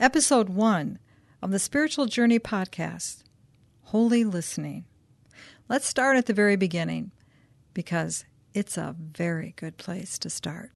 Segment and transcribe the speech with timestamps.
[0.00, 0.98] Episode 1
[1.42, 3.22] of the Spiritual Journey podcast
[3.82, 4.86] Holy Listening.
[5.68, 7.10] Let's start at the very beginning
[7.74, 8.24] because
[8.54, 10.70] it's a very good place to start.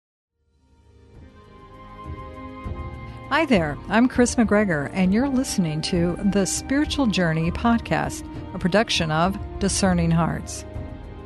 [3.30, 9.10] Hi there, I'm Kris McGregor, and you're listening to the Spiritual Journey podcast, a production
[9.10, 10.66] of Discerning Hearts.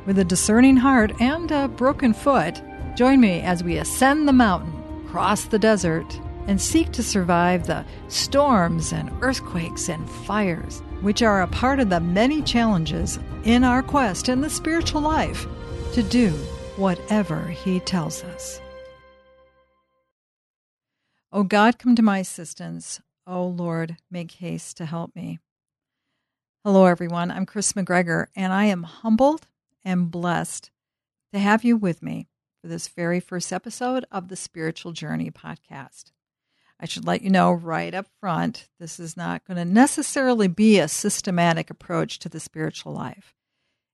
[0.05, 2.61] With a discerning heart and a broken foot,
[2.95, 4.71] join me as we ascend the mountain,
[5.09, 6.17] cross the desert,
[6.49, 11.91] and seek to survive the storms and earthquakes and fires, which are a part of
[11.91, 15.45] the many challenges in our quest in the spiritual life
[15.93, 16.31] to do
[16.75, 18.59] whatever He tells us.
[21.31, 22.99] O God, come to my assistance.
[23.27, 25.37] O Lord, make haste to help me.
[26.65, 27.29] Hello, everyone.
[27.29, 29.45] I'm Kris McGregor, and I am humbled
[29.85, 30.71] and blessed
[31.31, 32.27] to have you with me
[32.59, 36.11] for this very first episode of the Spiritual Journey podcast.
[36.79, 40.79] I should let you know right up front this is not going to necessarily be
[40.79, 43.35] a systematic approach to the spiritual life.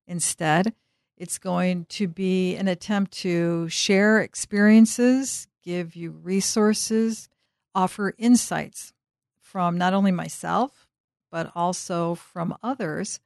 [0.07, 0.73] Instead,
[1.17, 7.29] it's going to be an attempt to share experiences, give you resources,
[7.73, 8.93] offer insights
[9.41, 10.87] from not only myself,
[11.31, 13.19] but also from others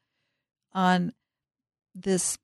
[0.74, 1.12] on
[1.94, 2.38] this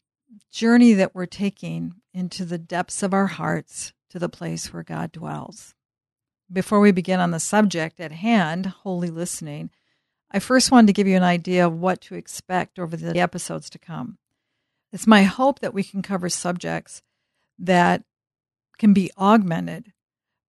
[0.51, 5.11] journey that we're taking into the depths of our hearts to the place where God
[5.11, 5.74] dwells.
[6.51, 9.71] Before we begin on the subject at hand, holy listening,
[10.29, 13.69] I first wanted to give you an idea of what to expect over the episodes
[13.71, 14.19] to come.
[14.91, 17.01] It's my hope that we can cover subjects
[17.57, 18.03] that
[18.77, 19.91] can be augmented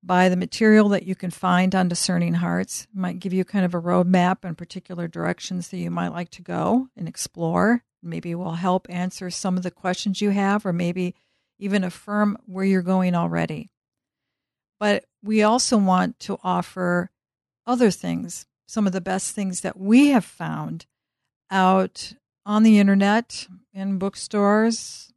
[0.02, 2.86] by the material that you can find on Discerning Hearts.
[2.92, 6.30] It might give you kind of a roadmap and particular directions that you might like
[6.32, 7.82] to go and explore.
[8.02, 11.14] Maybe will help answer some of the questions you have, or maybe
[11.58, 13.70] even affirm where you're going already.
[14.78, 17.10] But we also want to offer
[17.66, 20.86] other things, some of the best things that we have found
[21.50, 22.12] out
[22.44, 25.12] on the internet, in bookstores,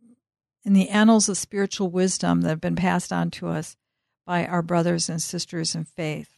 [0.64, 3.76] in the annals of spiritual wisdom that have been passed on to us
[4.26, 6.38] by our brothers and sisters in faith.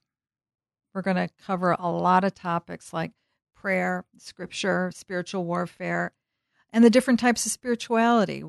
[0.94, 3.12] We're going to cover a lot of topics like
[3.56, 6.14] prayer, scripture, spiritual warfare,
[6.74, 8.44] and the different types of spirituality.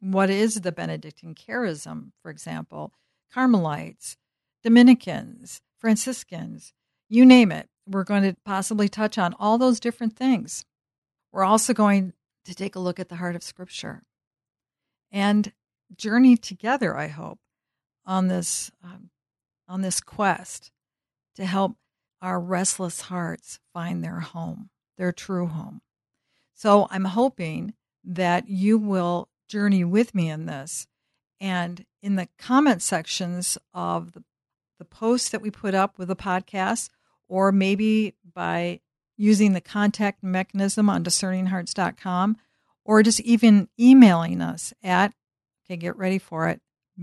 [0.00, 2.92] What is the Benedictine charism, for example?
[3.32, 4.16] Carmelites,
[4.62, 6.72] Dominicans, Franciscans,
[7.08, 7.68] you name it.
[7.86, 10.64] We're going to possibly touch on all those different things.
[11.32, 12.12] We're also going
[12.44, 14.02] to take a look at the heart of Scripture
[15.10, 15.52] and
[15.96, 17.40] journey together, I hope,
[18.04, 19.10] on this, um,
[19.68, 20.70] on this quest
[21.36, 21.76] to help
[22.22, 25.80] our restless hearts find their home, their true home.
[26.54, 27.74] So I'm hoping
[28.04, 30.86] that you will journey with me in this
[31.40, 34.24] and in the comment sections of the,
[34.78, 36.90] the posts that we put up with the podcast,
[37.28, 38.80] or maybe by
[39.16, 42.36] using the contact mechanism on discerninghearts.com,
[42.84, 45.12] or just even emailing us at,
[45.64, 46.60] okay, get ready for it,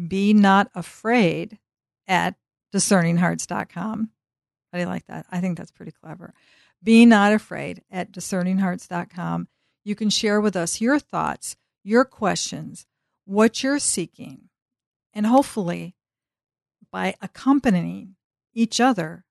[0.08, 1.60] be not afraid
[2.08, 2.36] at
[2.74, 4.10] discerninghearts.com.
[4.72, 5.26] How do you like that?
[5.32, 6.34] I think that's pretty clever.
[6.84, 9.48] Be not afraid at discerninghearts.com.
[9.84, 12.86] You can share with us your thoughts, your questions,
[13.26, 14.50] what you're seeking.
[15.18, 15.96] And hopefully,
[16.92, 18.18] by accompanying
[18.54, 19.26] each other,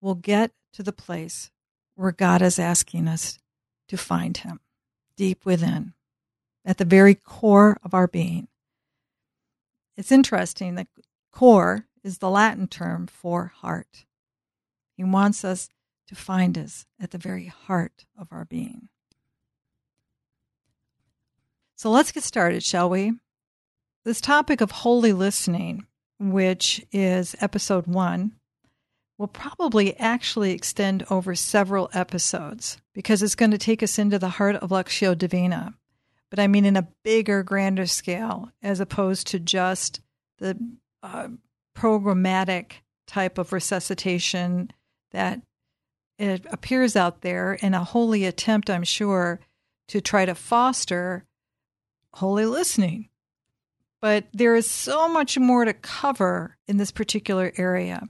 [0.00, 1.50] we'll get to the place
[1.94, 3.38] where God is asking us
[3.88, 4.60] to find Him
[5.18, 5.92] deep within,
[6.64, 8.48] at the very core of our being.
[9.94, 10.88] It's interesting that
[11.30, 14.06] core is the Latin term for heart.
[14.96, 15.68] He wants us
[16.08, 18.88] to find us at the very heart of our being.
[21.76, 23.12] So let's get started, shall we?
[24.02, 25.86] This topic of holy listening,
[26.18, 28.32] which is episode one,
[29.18, 34.30] will probably actually extend over several episodes because it's going to take us into the
[34.30, 35.74] heart of Lectio Divina.
[36.30, 40.00] But I mean, in a bigger, grander scale, as opposed to just
[40.38, 40.56] the
[41.02, 41.28] uh,
[41.76, 42.72] programmatic
[43.06, 44.70] type of resuscitation
[45.10, 45.42] that
[46.18, 49.40] it appears out there in a holy attempt, I'm sure,
[49.88, 51.26] to try to foster
[52.14, 53.10] holy listening.
[54.00, 58.08] But there is so much more to cover in this particular area.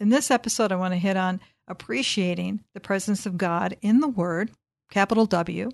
[0.00, 4.08] In this episode, I want to hit on appreciating the presence of God in the
[4.08, 4.50] Word,
[4.90, 5.70] capital W.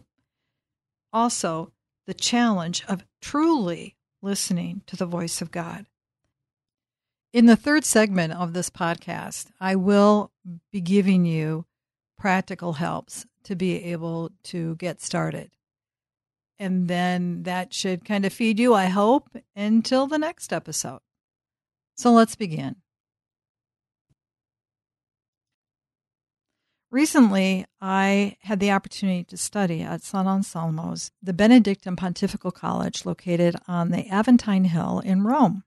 [1.12, 1.72] Also,
[2.06, 5.86] the challenge of truly listening to the voice of God.
[7.32, 10.32] In the third segment of this podcast, I will
[10.72, 11.64] be giving you
[12.18, 15.50] practical helps to be able to get started.
[16.60, 21.00] And then that should kind of feed you, I hope, until the next episode.
[21.96, 22.76] So let's begin.
[26.90, 33.56] Recently, I had the opportunity to study at San Anselmo's, the Benedictine Pontifical College located
[33.66, 35.64] on the Aventine Hill in Rome.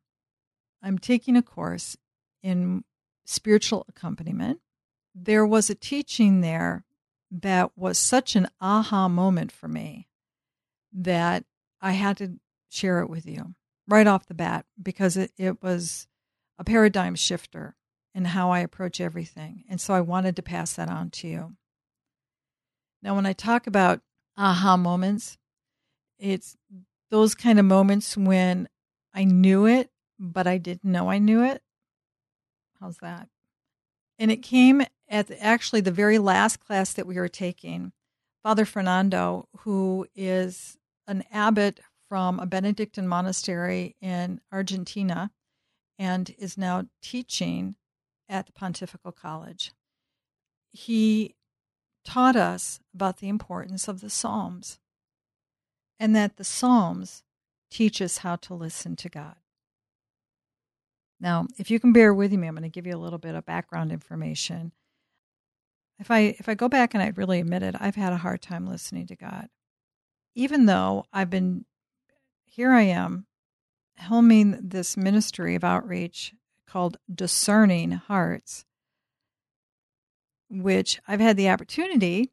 [0.84, 1.98] I'm taking a course
[2.44, 2.84] in
[3.25, 4.60] spiritual accompaniment.
[5.16, 6.86] There was a teaching there
[7.31, 10.07] that was such an aha moment for me
[10.94, 11.45] that
[11.81, 13.56] I had to share it with you
[13.88, 16.07] right off the bat because it, it was
[16.57, 17.75] a paradigm shifter
[18.16, 19.63] in how I approach everything.
[19.69, 21.56] And so I wanted to pass that on to you.
[23.01, 24.01] Now, when I talk about
[24.38, 25.38] aha moments,
[26.19, 26.56] it's
[27.10, 28.69] those kind of moments when
[29.13, 31.62] I knew it, but I didn't know I knew it.
[32.80, 33.28] How's that?
[34.18, 37.92] And it came at actually the very last class that we were taking.
[38.42, 45.31] Father Fernando, who is an abbot from a Benedictine monastery in Argentina
[45.97, 47.75] and is now teaching
[48.29, 49.71] at the Pontifical College.
[50.71, 51.35] He
[52.03, 54.79] taught us about the importance of the Psalms
[56.00, 57.23] and that the Psalms
[57.71, 59.35] teach us how to listen to God.
[61.19, 63.35] Now, if you can bear with me, I'm going to give you a little bit
[63.35, 64.73] of background information.
[65.99, 68.41] If I if I go back and I really admit it, I've had a hard
[68.41, 69.47] time listening to God.
[70.35, 71.65] Even though I've been
[72.45, 73.25] here I am
[74.00, 76.33] helming this ministry of outreach
[76.68, 78.65] called Discerning Hearts,
[80.50, 82.31] which I've had the opportunity,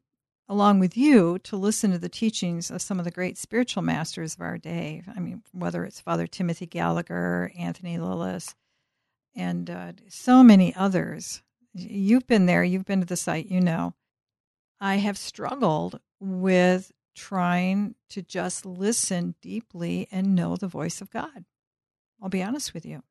[0.49, 4.35] along with you, to listen to the teachings of some of the great spiritual masters
[4.35, 5.03] of our day.
[5.15, 8.55] I mean, whether it's Father Timothy Gallagher, Anthony Lilles,
[9.35, 11.41] and uh, so many others.
[11.73, 13.93] You've been there, you've been to the site, you know.
[14.79, 21.45] I have struggled with trying to just listen deeply and know the voice of God.
[22.21, 23.03] I'll be honest with you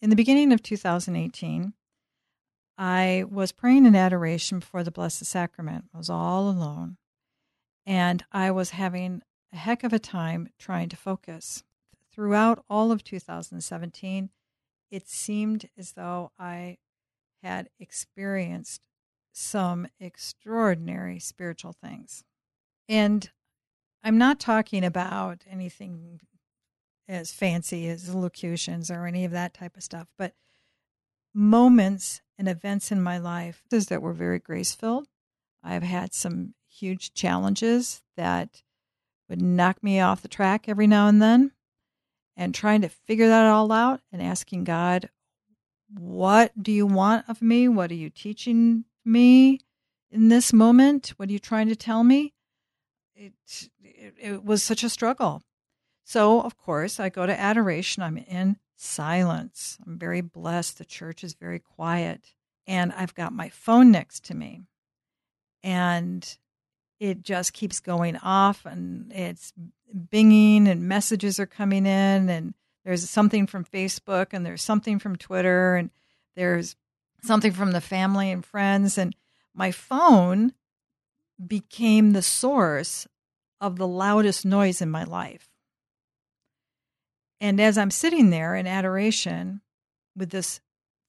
[0.00, 1.72] in the beginning of 2018,
[2.78, 5.86] I was praying in adoration before the Blessed Sacrament.
[5.94, 6.98] I was all alone.
[7.86, 11.62] And I was having a heck of a time trying to focus.
[12.12, 14.30] Throughout all of 2017,
[14.90, 16.78] it seemed as though I
[17.42, 18.82] had experienced
[19.32, 22.24] some extraordinary spiritual things.
[22.88, 23.30] And
[24.02, 26.20] I'm not talking about anything
[27.08, 30.34] as fancy as locutions or any of that type of stuff, but
[31.34, 35.06] moments and events in my life that were very grace filled.
[35.62, 38.62] I've had some huge challenges that
[39.28, 41.52] would knock me off the track every now and then.
[42.36, 45.08] And trying to figure that all out and asking God,
[45.88, 47.66] what do you want of me?
[47.66, 49.60] What are you teaching me
[50.10, 51.14] in this moment?
[51.16, 52.34] What are you trying to tell me?
[53.16, 53.32] It,
[53.82, 55.42] it, it was such a struggle.
[56.04, 58.02] So, of course, I go to adoration.
[58.02, 59.78] I'm in silence.
[59.84, 60.78] I'm very blessed.
[60.78, 62.34] The church is very quiet.
[62.66, 64.64] And I've got my phone next to me.
[65.62, 66.36] And
[67.00, 69.52] it just keeps going off and it's
[69.94, 72.54] binging and messages are coming in and
[72.84, 75.90] there's something from Facebook and there's something from Twitter and
[76.36, 76.76] there's
[77.22, 79.14] something from the family and friends and
[79.54, 80.52] my phone
[81.44, 83.06] became the source
[83.60, 85.48] of the loudest noise in my life.
[87.40, 89.60] And as I'm sitting there in adoration
[90.16, 90.60] with this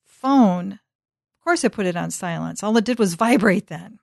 [0.03, 2.63] phone, of course I put it on silence.
[2.63, 3.99] All it did was vibrate then.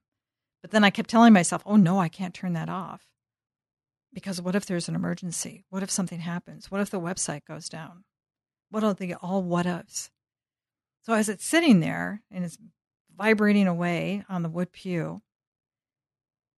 [0.63, 3.03] But then I kept telling myself, oh no, I can't turn that off.
[4.15, 5.67] Because what if there's an emergency?
[5.69, 6.71] What if something happens?
[6.71, 8.05] What if the website goes down?
[8.71, 10.11] What are the all what ifs?
[11.03, 12.57] So as it's sitting there and it's
[13.15, 15.21] vibrating away on the wood pew,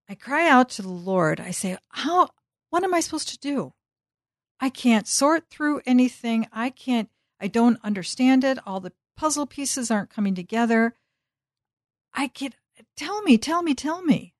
[0.07, 1.39] I cry out to the Lord.
[1.39, 2.29] I say, How
[2.69, 3.73] what am I supposed to do?
[4.59, 6.47] I can't sort through anything.
[6.51, 7.09] I can't,
[7.39, 8.59] I don't understand it.
[8.65, 10.95] All the puzzle pieces aren't coming together.
[12.13, 12.55] I get,
[12.95, 14.33] tell me, tell me, tell me.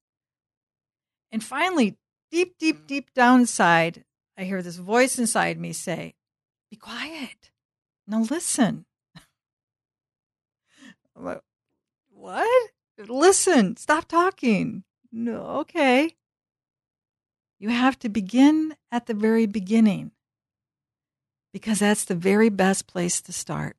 [1.32, 1.98] And finally,
[2.32, 2.88] deep, deep, mm.
[2.88, 4.04] deep down inside,
[4.38, 6.16] I hear this voice inside me say,
[6.70, 7.52] Be quiet.
[8.08, 8.86] Now listen.
[11.14, 12.50] what?
[12.98, 14.84] Listen, stop talking.
[15.18, 16.14] No, okay.
[17.58, 20.12] You have to begin at the very beginning
[21.54, 23.78] because that's the very best place to start.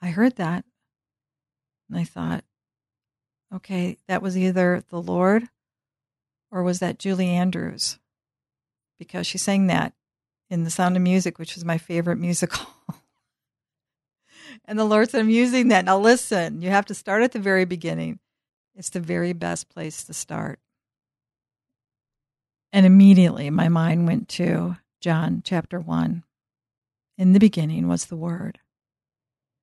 [0.00, 0.64] I heard that
[1.90, 2.44] and I thought,
[3.54, 5.50] okay, that was either the Lord
[6.50, 7.98] or was that Julie Andrews?
[8.98, 9.92] Because she sang that
[10.48, 12.66] in The Sound of Music, which was my favorite musical.
[14.64, 15.84] and the Lord said, I'm using that.
[15.84, 18.18] Now listen, you have to start at the very beginning.
[18.76, 20.60] It's the very best place to start.
[22.72, 26.22] And immediately my mind went to John chapter 1.
[27.16, 28.58] In the beginning was the Word,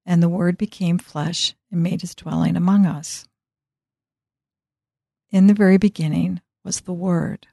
[0.03, 3.27] And the Word became flesh and made his dwelling among us.
[5.29, 7.45] In the very beginning was the Word.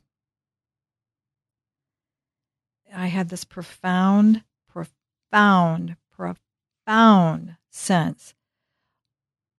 [2.94, 8.34] I had this profound, profound, profound sense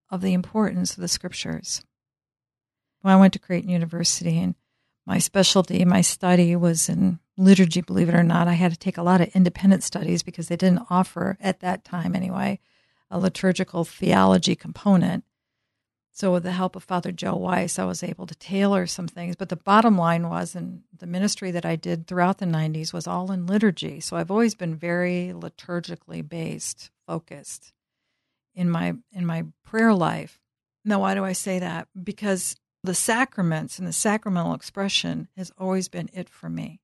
[0.10, 1.84] of the importance of the scriptures.
[3.01, 4.55] When I went to Creighton University and
[5.05, 8.48] my specialty, my study was in liturgy, believe it or not.
[8.48, 11.84] I had to take a lot of independent studies because they didn't offer, at that
[11.84, 12.60] time anyway,
[13.10, 15.24] a liturgical theology component.
[16.13, 19.36] So, with the help of Father Joe Weiss, I was able to tailor some things.
[19.36, 23.08] But the bottom line was, and the ministry that I did throughout the 90s was
[23.08, 24.01] all in liturgy.
[24.01, 27.72] So, I've always been very liturgically based, focused
[28.53, 30.39] in my in my prayer life.
[30.84, 31.88] Now, why do I say that?
[32.03, 36.82] Because the sacraments and the sacramental expression has always been it for me.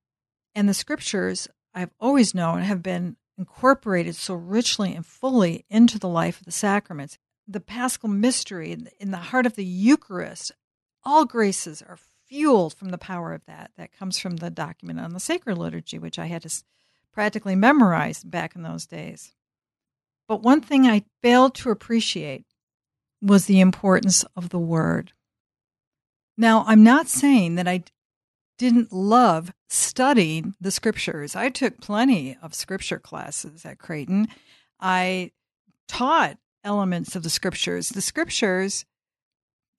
[0.53, 6.09] And the scriptures, I've always known, have been incorporated so richly and fully into the
[6.09, 7.17] life of the sacraments.
[7.47, 10.51] The paschal mystery in the heart of the Eucharist,
[11.03, 13.71] all graces are fueled from the power of that.
[13.77, 16.63] That comes from the document on the sacred liturgy, which I had to
[17.13, 19.33] practically memorize back in those days.
[20.27, 22.45] But one thing I failed to appreciate
[23.21, 25.13] was the importance of the word.
[26.37, 27.83] Now, I'm not saying that I
[28.57, 31.35] didn't love studying the scriptures.
[31.35, 34.27] I took plenty of scripture classes at Creighton.
[34.79, 35.31] I
[35.87, 37.89] taught elements of the scriptures.
[37.89, 38.85] The scriptures,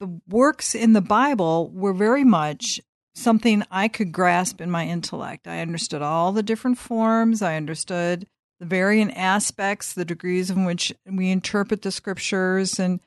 [0.01, 2.81] the works in the Bible were very much
[3.15, 5.49] something I could grasp in my intellect.
[5.49, 8.27] I understood all the different forms, I understood
[8.61, 13.01] the varying aspects, the degrees in which we interpret the scriptures and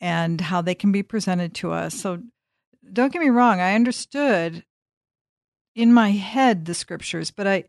[0.00, 1.94] and how they can be presented to us.
[1.94, 2.22] So
[2.92, 4.64] don't get me wrong, I understood
[5.74, 7.64] in my head the scriptures, but I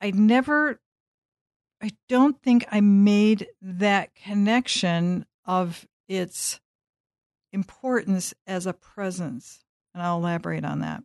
[0.00, 0.80] I never
[1.82, 6.60] I don't think I made that connection of its
[7.52, 9.64] importance as a presence.
[9.94, 11.02] And I'll elaborate on that.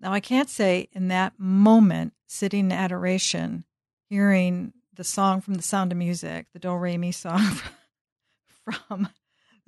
[0.00, 3.64] Now, I can't say in that moment, sitting in adoration,
[4.08, 7.40] hearing the song from the sound of music, the Do Re Mi song
[8.64, 9.08] from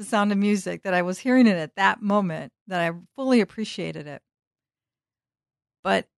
[0.00, 3.42] the sound of music, that I was hearing it at that moment, that I fully
[3.42, 4.23] appreciated it.
[5.85, 6.09] But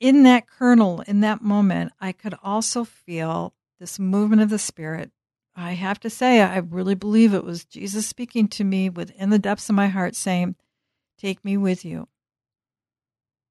[0.00, 5.10] in that kernel, in that moment, I could also feel this movement of the Spirit.
[5.54, 9.38] I have to say, I really believe it was Jesus speaking to me within the
[9.38, 10.56] depths of my heart, saying,
[11.18, 12.08] Take me with you.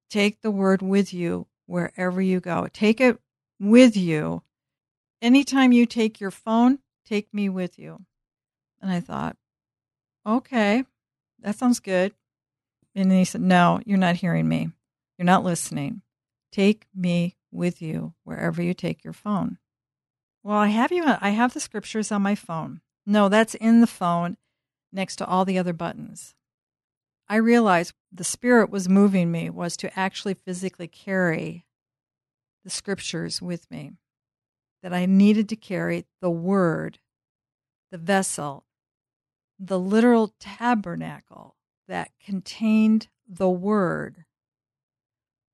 [0.10, 2.67] Take the word with you wherever you go.
[2.74, 3.19] Take it
[3.60, 4.41] with you.
[5.22, 8.05] Anytime you take your phone, take me with you.
[8.81, 9.36] And I thought,
[10.27, 10.84] okay,
[11.39, 12.13] that sounds good.
[12.96, 14.72] And he said, no, you're not hearing me.
[15.17, 16.01] You're not listening.
[16.51, 19.57] Take me with you wherever you take your phone.
[20.43, 21.03] Well, I have you.
[21.05, 22.81] I have the scriptures on my phone.
[23.05, 24.38] No, that's in the phone
[24.91, 26.36] next to all the other buttons.
[27.29, 31.65] I realized the spirit was moving me was to actually physically carry
[32.63, 33.93] the scriptures with me,
[34.81, 37.00] that I needed to carry the word,
[37.91, 38.65] the vessel,
[39.60, 41.56] the literal tabernacle
[41.88, 44.26] that contained the word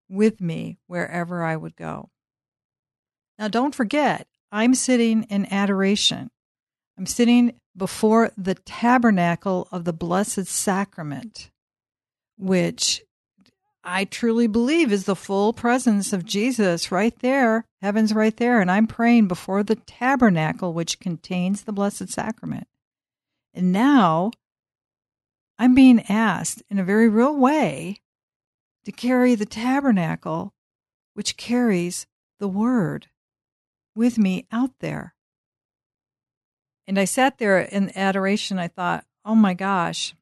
[0.10, 2.10] with me wherever I would go.
[3.39, 6.29] Now, don't forget, I'm sitting in adoration.
[6.98, 11.50] I'm sitting before the tabernacle of the Blessed Sacrament,
[12.38, 13.01] which
[13.83, 17.65] I truly believe is the full presence of Jesus right there.
[17.81, 18.62] Heaven's right there.
[18.62, 22.67] And I'm praying before the tabernacle, which contains the Blessed Sacrament.
[23.53, 24.31] And now
[25.60, 28.01] I'm being asked in a very real way
[28.86, 30.53] to carry the tabernacle,
[31.13, 32.07] which carries
[32.39, 33.07] the Word,
[33.95, 35.13] with me out there.
[36.88, 38.60] And I sat there in adoration.
[38.60, 40.15] I thought, oh my gosh,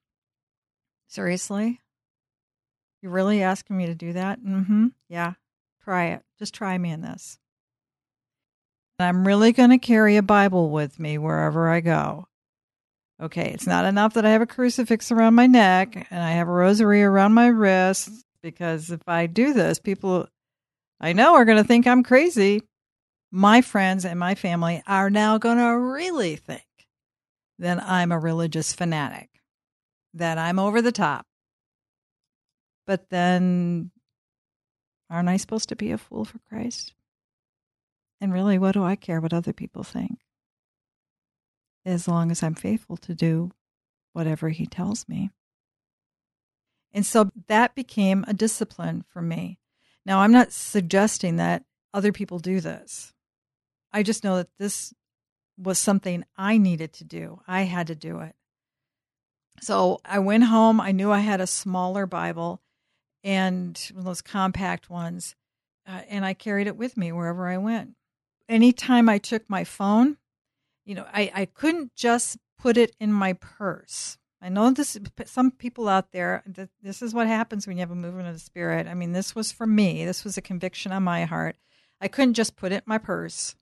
[1.07, 1.81] seriously?
[3.01, 4.39] You're really asking me to do that?
[4.43, 4.87] Mm-hmm.
[5.09, 5.33] Yeah.
[5.83, 6.21] Try it.
[6.37, 7.39] Just try me in this.
[8.99, 12.27] I'm really going to carry a Bible with me wherever I go.
[13.21, 16.47] Okay, it's not enough that I have a crucifix around my neck and I have
[16.47, 18.09] a rosary around my wrist
[18.41, 20.27] because if I do this, people
[20.99, 22.63] I know are going to think I'm crazy.
[23.31, 26.63] My friends and my family are now going to really think
[27.59, 29.29] that I'm a religious fanatic,
[30.15, 31.27] that I'm over the top,
[32.87, 33.91] but then,
[35.09, 36.93] aren't I supposed to be a fool for Christ?
[38.19, 40.19] And really, what do I care what other people think?
[41.85, 43.51] As long as I'm faithful to do
[44.13, 45.31] whatever He tells me.
[46.93, 49.57] And so that became a discipline for me.
[50.05, 53.13] Now, I'm not suggesting that other people do this.
[53.93, 54.93] I just know that this
[55.57, 57.41] was something I needed to do.
[57.47, 58.35] I had to do it.
[59.61, 60.81] So I went home.
[60.81, 62.61] I knew I had a smaller Bible
[63.23, 65.35] and those compact ones,
[65.87, 67.91] uh, and I carried it with me wherever I went.
[68.49, 70.17] Anytime I took my phone,
[70.85, 74.17] you know, I, I couldn't just put it in my purse.
[74.41, 74.97] I know this.
[75.25, 76.43] Some people out there.
[76.81, 78.87] This is what happens when you have a movement of the spirit.
[78.87, 80.03] I mean, this was for me.
[80.03, 81.57] This was a conviction on my heart.
[81.99, 83.55] I couldn't just put it in my purse.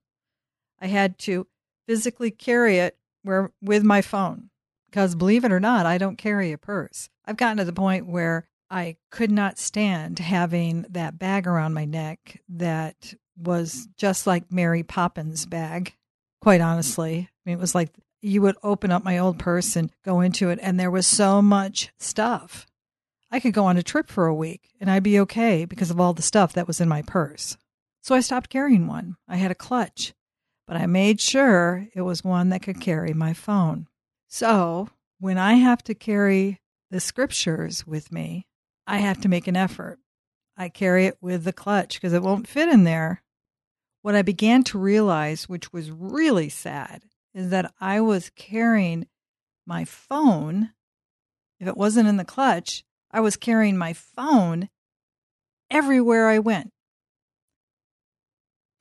[0.80, 1.48] I had to
[1.86, 4.50] physically carry it where with my phone
[4.90, 7.10] because believe it or not, I don't carry a purse.
[7.26, 11.86] I've gotten to the point where I could not stand having that bag around my
[11.86, 15.96] neck that was just like Mary Poppins' bag,
[16.41, 17.29] quite honestly.
[17.29, 17.89] I mean, it was like
[18.22, 21.41] you would open up my old purse and go into it, and there was so
[21.41, 22.65] much stuff.
[23.31, 26.00] I could go on a trip for a week and I'd be okay because of
[26.00, 27.58] all the stuff that was in my purse.
[28.01, 29.17] So I stopped carrying one.
[29.27, 30.13] I had a clutch
[30.69, 33.88] but I made sure it was one that could carry my phone.
[34.27, 38.46] So when I have to carry the scriptures with me,
[38.86, 39.98] I have to make an effort.
[40.55, 43.24] I carry it with the clutch because it won't fit in there.
[44.01, 47.03] What I began to realize, which was really sad,
[47.34, 49.08] is that I was carrying
[49.65, 50.72] my phone.
[51.60, 54.70] If it wasn't in the clutch, I was carrying my phone
[55.70, 56.72] everywhere I went,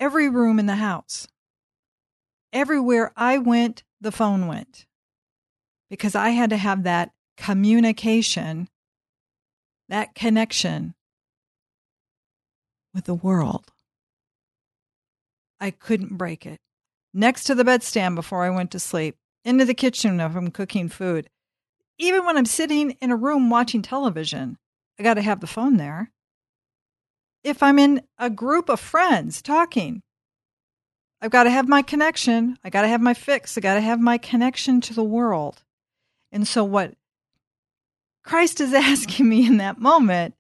[0.00, 1.26] every room in the house
[2.52, 4.86] everywhere I went, the phone went
[5.90, 8.68] because I had to have that communication,
[9.88, 10.94] that connection
[12.94, 13.72] with the world.
[15.60, 16.58] I couldn't break it.
[17.12, 20.88] Next to the bedstand before I went to sleep, into the kitchen if I'm cooking
[20.88, 21.28] food.
[21.98, 24.56] Even when I'm sitting in a room watching television,
[24.98, 26.12] I got to have the phone there.
[27.42, 30.02] If I'm in a group of friends talking,
[31.20, 32.58] I've got to have my connection.
[32.62, 33.56] I got to have my fix.
[33.56, 35.62] I got to have my connection to the world.
[36.30, 36.94] And so, what
[38.22, 40.34] Christ is asking me in that moment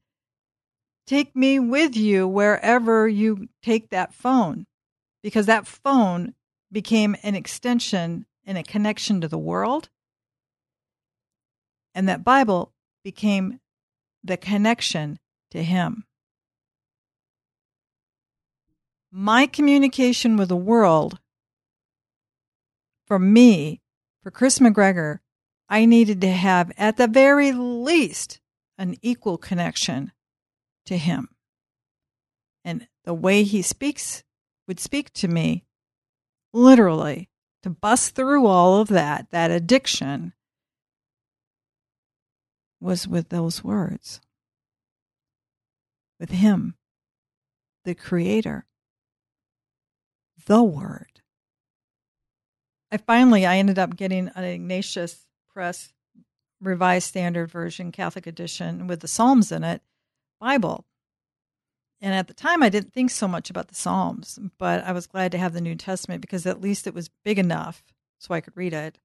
[1.06, 4.66] take me with you wherever you take that phone,
[5.22, 6.34] because that phone
[6.70, 9.88] became an extension and a connection to the world.
[11.94, 13.60] And that Bible became
[14.22, 15.18] the connection
[15.50, 16.04] to Him.
[19.10, 21.18] my communication with the world,
[23.06, 23.80] for me,
[24.22, 25.18] for Kris McGregor,
[25.68, 28.40] I needed to have at the very least
[28.76, 30.12] an equal connection
[30.86, 31.28] to him.
[32.64, 34.24] And the way he speaks
[34.68, 35.64] would speak to me
[36.52, 37.28] literally
[37.64, 40.32] to bust through all of that, that addiction,
[42.80, 44.20] was with those words.
[46.20, 46.76] With him,
[47.84, 48.68] the creator
[50.48, 51.20] the word.
[52.90, 55.92] I finally I ended up getting an Ignatius Press
[56.60, 59.82] Revised Standard Version Catholic edition with the Psalms in it
[60.40, 60.86] Bible.
[62.00, 65.06] And at the time I didn't think so much about the Psalms, but I was
[65.06, 67.82] glad to have the New Testament because at least it was big enough
[68.18, 68.98] so I could read it.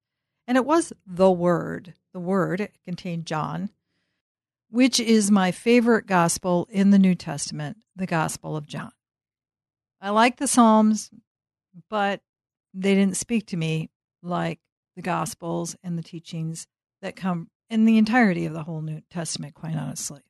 [0.46, 1.94] And it was the Word.
[2.12, 3.70] The Word contained John,
[4.70, 8.92] which is my favorite gospel in the New Testament, the Gospel of John.
[10.00, 11.10] I like the Psalms
[11.90, 12.20] but
[12.72, 13.90] they didn't speak to me
[14.22, 14.60] like
[14.96, 16.66] the Gospels and the teachings
[17.02, 20.20] that come in the entirety of the whole New Testament, quite honestly.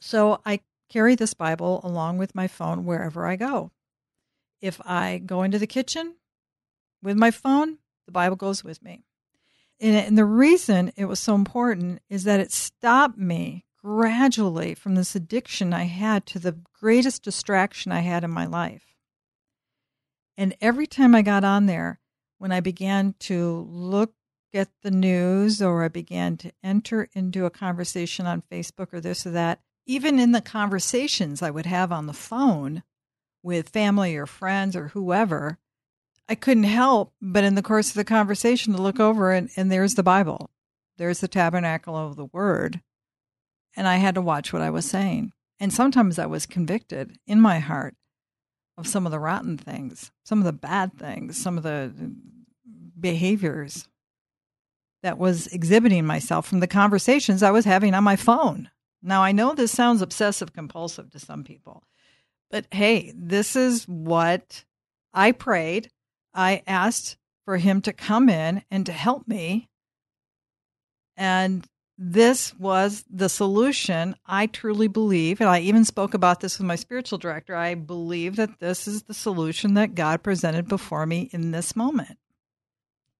[0.00, 0.60] So I
[0.94, 3.72] carry this Bible along with my phone wherever I go.
[4.60, 6.14] If I go into the kitchen
[7.02, 9.02] with my phone, the Bible goes with me.
[9.80, 15.16] And, the reason it was so important is that it stopped me gradually from this
[15.16, 18.94] addiction I had to the greatest distraction I had in my life.
[20.36, 21.98] And every time I got on there,
[22.38, 24.14] when I began to look
[24.54, 29.26] at the news or I began to enter into a conversation on Facebook or this
[29.26, 32.82] or that, even in the conversations I would have on the phone
[33.42, 35.58] with family or friends or whoever,
[36.28, 39.70] I couldn't help but in the course of the conversation to look over and, and
[39.70, 40.50] there's the Bible.
[40.96, 42.80] There's the tabernacle of the word.
[43.76, 45.32] And I had to watch what I was saying.
[45.60, 47.96] And sometimes I was convicted in my heart
[48.76, 51.92] of some of the rotten things, some of the bad things, some of the
[52.98, 53.88] behaviors
[55.02, 58.70] that was exhibiting myself from the conversations I was having on my phone.
[59.06, 61.84] Now, I know this sounds obsessive compulsive to some people,
[62.50, 64.64] but hey, this is what
[65.12, 65.90] I prayed.
[66.32, 69.68] I asked for him to come in and to help me.
[71.18, 74.16] And this was the solution.
[74.26, 77.54] I truly believe, and I even spoke about this with my spiritual director.
[77.54, 82.18] I believe that this is the solution that God presented before me in this moment.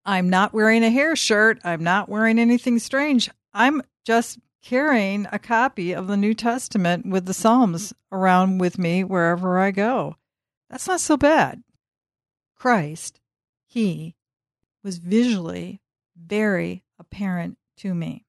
[0.06, 1.60] I'm not wearing a hair shirt.
[1.62, 3.30] I'm not wearing anything strange.
[3.52, 9.04] I'm just carrying a copy of the New Testament with the Psalms around with me
[9.04, 10.16] wherever I go.
[10.70, 11.62] That's not so bad.
[12.56, 13.20] Christ,
[13.66, 14.16] He,
[14.82, 15.82] was visually
[16.16, 18.24] very apparent to me.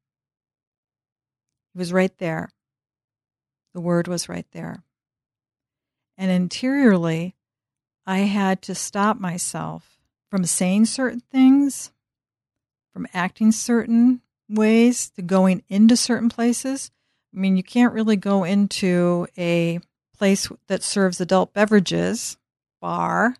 [1.73, 2.49] He was right there.
[3.73, 4.83] The Word was right there.
[6.17, 7.35] And interiorly,
[8.05, 9.97] I had to stop myself
[10.29, 11.93] from saying certain things,
[12.91, 16.91] from acting certain ways, to going into certain places.
[17.35, 19.79] I mean, you can't really go into a
[20.17, 22.37] place that serves adult beverages,
[22.81, 23.35] bar,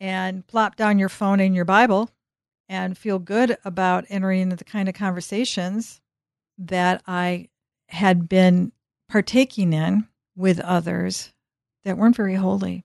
[0.00, 2.10] and plop down your phone and your Bible
[2.68, 6.00] and feel good about entering into the kind of conversations
[6.58, 7.48] that I
[7.88, 8.72] had been
[9.08, 11.32] partaking in with others
[11.84, 12.84] that weren't very holy.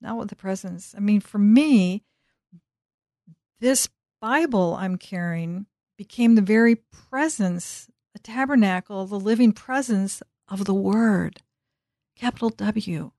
[0.00, 0.94] Not with the presence.
[0.96, 2.02] I mean, for me,
[3.60, 3.88] this
[4.20, 5.66] Bible I'm carrying
[6.02, 11.42] became the very presence, the tabernacle, the living presence of the Word,
[12.16, 13.12] capital W,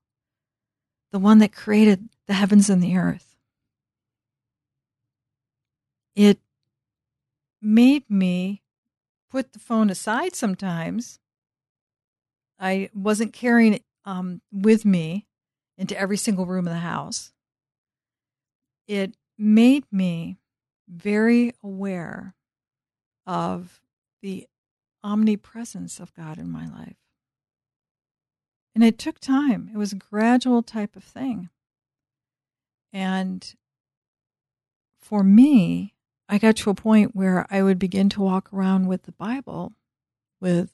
[1.10, 3.36] the one that created the heavens and the earth.
[6.14, 6.40] It
[7.62, 8.60] made me
[9.30, 11.18] put the phone aside sometimes.
[12.60, 15.26] I wasn't carrying it um, with me
[15.78, 17.32] into every single room of the house.
[18.86, 20.36] It made me
[20.86, 22.34] very aware
[23.26, 23.80] of
[24.22, 24.46] the
[25.02, 26.96] omnipresence of God in my life.
[28.74, 29.70] And it took time.
[29.72, 31.48] It was a gradual type of thing.
[32.92, 33.54] And
[34.98, 35.94] for me,
[36.28, 39.72] I got to a point where I would begin to walk around with the Bible,
[40.40, 40.70] with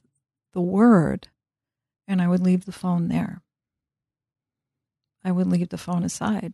[0.53, 1.27] the Word,
[2.07, 3.41] and I would leave the phone there.
[5.23, 6.53] I would leave the phone aside.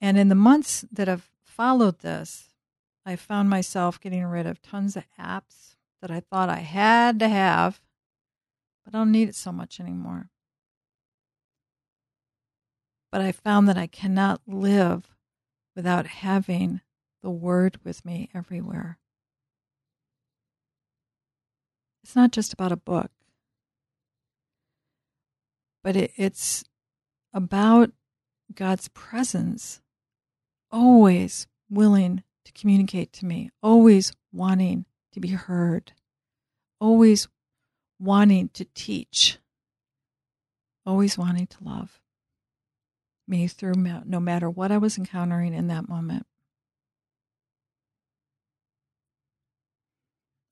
[0.00, 2.49] And in the months that have followed this,
[3.04, 7.28] I found myself getting rid of tons of apps that I thought I had to
[7.28, 7.80] have,
[8.84, 10.30] but I don't need it so much anymore.
[13.10, 15.14] But I found that I cannot live
[15.74, 16.80] without having
[17.22, 18.98] the word with me everywhere.
[22.02, 23.10] It's not just about a book,
[25.82, 26.64] but it, it's
[27.32, 27.92] about
[28.54, 29.80] God's presence,
[30.70, 35.92] always willing to communicate to me, always wanting to be heard,
[36.80, 37.28] always
[37.98, 39.38] wanting to teach,
[40.86, 42.00] always wanting to love
[43.28, 43.74] me through
[44.04, 46.26] no matter what I was encountering in that moment.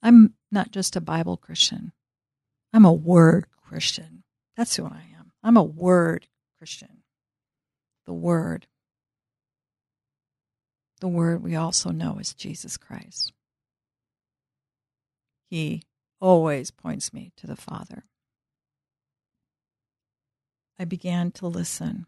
[0.03, 1.92] I'm not just a Bible Christian.
[2.72, 4.22] I'm a word Christian.
[4.57, 5.33] That's who I am.
[5.42, 7.03] I'm a word Christian.
[8.07, 8.66] The word
[10.98, 13.32] the word we also know is Jesus Christ.
[15.48, 15.82] He
[16.20, 18.04] always points me to the Father.
[20.78, 22.06] I began to listen.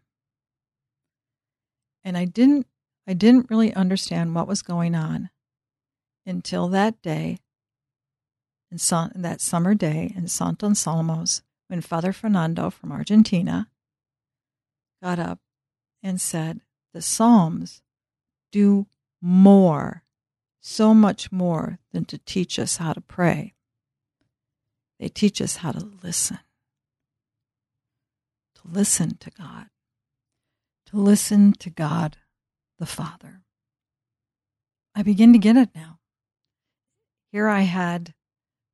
[2.03, 2.67] And I didn't
[3.07, 5.31] I didn't really understand what was going on
[6.25, 7.39] until that day
[8.77, 13.69] San, that summer day in San Anselmo's when Father Fernando from Argentina
[15.01, 15.39] got up
[16.01, 16.61] and said,
[16.93, 17.81] The Psalms
[18.51, 18.87] do
[19.21, 20.03] more,
[20.59, 23.53] so much more than to teach us how to pray.
[24.99, 26.39] They teach us how to listen,
[28.55, 29.67] to listen to God,
[30.87, 32.17] to listen to God
[32.77, 33.41] the Father.
[34.93, 35.99] I begin to get it now.
[37.31, 38.13] Here I had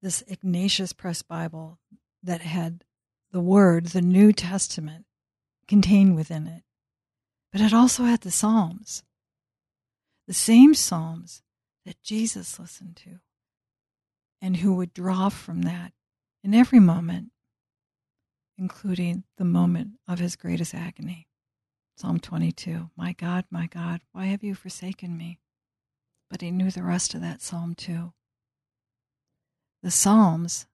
[0.02, 1.80] this Ignatius Press Bible
[2.24, 2.84] that had
[3.32, 5.06] the Word, the New Testament,
[5.68, 6.64] contained within it,
[7.52, 9.04] but it also had the Psalms
[10.28, 11.42] the same Psalms
[11.86, 13.20] that Jesus listened to
[14.42, 15.94] and who would draw from that
[16.44, 17.32] in every moment,
[18.58, 21.28] including the moment of his greatest agony.
[21.96, 25.40] Psalm 22 My God, my God, why have you forsaken me?
[26.30, 28.14] But he knew the rest of that psalm too.
[29.82, 30.68] The Psalms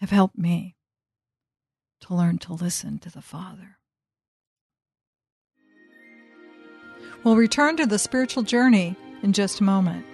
[0.00, 0.76] have helped me
[2.00, 3.78] to learn to listen to the Father.
[7.24, 10.04] We'll return to the spiritual journey in just a moment.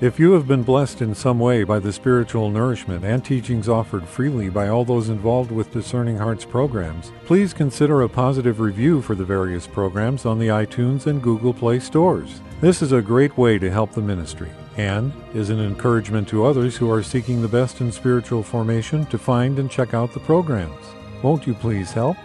[0.00, 4.08] If you have been blessed in some way by the spiritual nourishment and teachings offered
[4.08, 9.14] freely by all those involved with Discerning Hearts programs, please consider a positive review for
[9.14, 12.40] the various programs on the iTunes and Google Play stores.
[12.62, 16.78] This is a great way to help the ministry and is an encouragement to others
[16.78, 20.86] who are seeking the best in spiritual formation to find and check out the programs.
[21.22, 22.16] Won't you please help?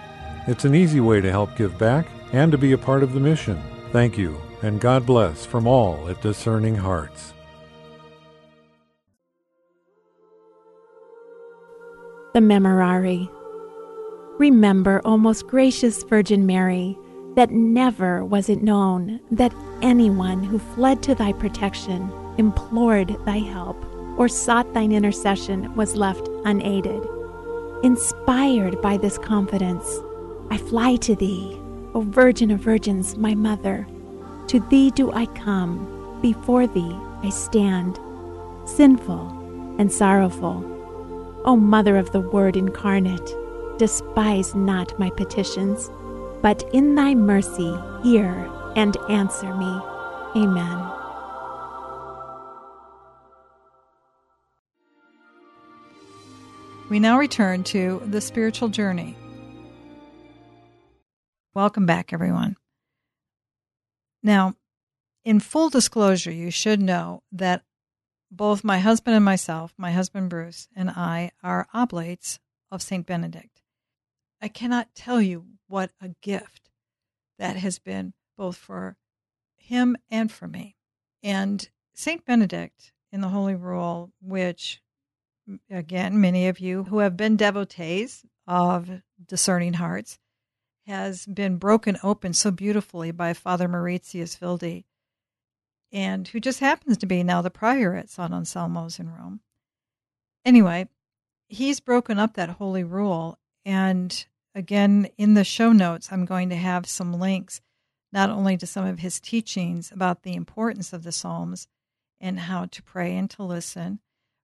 [0.48, 3.20] It's an easy way to help give back and to be a part of the
[3.20, 3.62] mission.
[3.94, 7.34] Thank you, and God bless from all at Discerning Hearts.
[12.34, 13.30] The Memorare.
[14.38, 16.98] Remember, O most gracious Virgin Mary,
[17.38, 23.78] that never was it known that anyone who fled to thy protection, implored thy help,
[24.20, 27.02] or sought thine intercession was left unaided.
[27.84, 29.88] Inspired by this confidence,
[30.50, 31.58] I fly to thee,
[31.96, 33.88] O Virgin of Virgins, my Mother.
[34.48, 37.98] To thee do I come, before thee I stand,
[38.66, 40.62] sinful and sorrowful.
[41.46, 43.32] O Mother of the Word incarnate,
[43.78, 45.90] despise not my petitions,
[46.42, 49.80] but in thy mercy hear and answer me.
[50.36, 50.92] Amen.
[56.90, 59.16] We now return to the spiritual journey.
[61.56, 62.58] Welcome back, everyone.
[64.22, 64.56] Now,
[65.24, 67.64] in full disclosure, you should know that
[68.30, 72.40] both my husband and myself, my husband Bruce, and I are oblates
[72.70, 73.06] of St.
[73.06, 73.62] Benedict.
[74.42, 76.72] I cannot tell you what a gift
[77.40, 78.98] that has been both for
[79.56, 80.76] him and for me.
[81.24, 82.26] And St.
[82.26, 84.82] Benedict in the Holy Rule, which,
[85.72, 88.90] again, many of you who have been devotees of
[89.26, 90.20] discerning hearts,
[90.88, 94.84] has been broken open so beautifully by Father Mauritius Wilde
[95.92, 99.40] and who just happens to be now the prior at San Anselmo's in Rome.
[100.44, 100.88] Anyway,
[101.48, 103.40] he's broken up that holy rule.
[103.64, 107.62] And again, in the show notes, I'm going to have some links
[108.12, 111.68] not only to some of his teachings about the importance of the Psalms
[112.20, 114.00] and how to pray and to listen,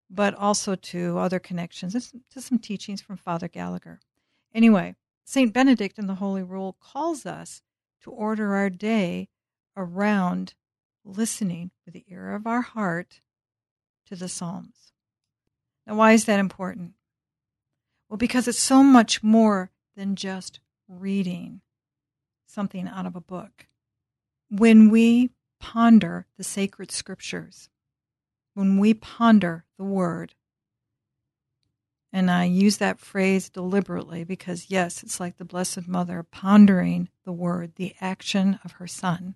[0.10, 4.00] but also to other connections, to some teachings from Father Gallagher.
[4.54, 4.96] Anyway,
[5.32, 5.54] St.
[5.54, 7.62] Benedict in the Holy Rule calls us
[8.02, 9.30] to order our day
[9.78, 10.56] around
[11.06, 13.22] listening with the ear of our heart
[14.08, 14.92] to the Psalms.
[15.88, 16.96] Now, why is that important?
[18.10, 21.62] Well, because it's so much more than just reading
[22.46, 23.68] something out of a book.
[24.50, 25.30] When we
[25.62, 27.70] ponder the sacred scriptures,
[28.54, 30.36] when we ponder the Word,
[32.14, 37.32] and I use that phrase deliberately because, yes, it's like the Blessed Mother pondering the
[37.32, 39.36] Word, the action of her Son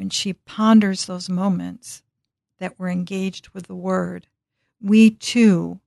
[0.00, 2.02] when she ponders those moments
[2.58, 4.28] that we're engaged with the Word,
[4.80, 5.78] we too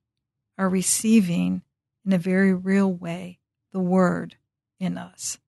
[0.56, 1.62] are receiving
[2.06, 3.40] in a very real way
[3.72, 4.36] the Word
[4.78, 5.38] in us.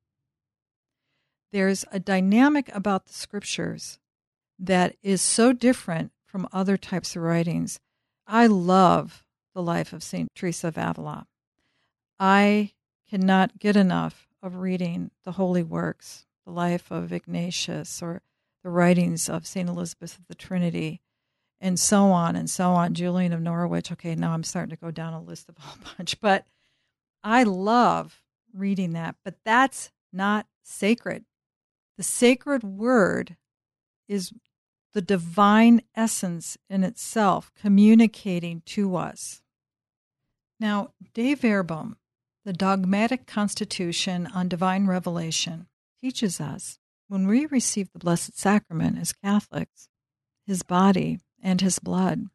[1.52, 4.00] There's a dynamic about the Scriptures
[4.58, 7.78] that is so different from other types of writings.
[8.26, 9.22] I love
[9.56, 10.28] the life of St.
[10.34, 11.26] Teresa of Avila.
[12.20, 12.72] I
[13.08, 18.20] cannot get enough of reading the holy works, the life of Ignatius or
[18.62, 19.66] the writings of St.
[19.66, 21.00] Elizabeth of the Trinity,
[21.58, 22.92] and so on and so on.
[22.92, 23.90] Julian of Norwich.
[23.90, 26.44] Okay, now I'm starting to go down a list of a whole bunch, but
[27.24, 29.16] I love reading that.
[29.24, 31.24] But that's not sacred.
[31.96, 33.36] The sacred word
[34.06, 34.34] is
[34.92, 39.40] the divine essence in itself communicating to us.
[40.58, 41.96] Now, Dei Verbum,
[42.44, 45.66] the dogmatic constitution on divine revelation,
[46.00, 49.88] teaches us when we receive the Blessed Sacrament as Catholics,
[50.46, 52.26] His body and His blood,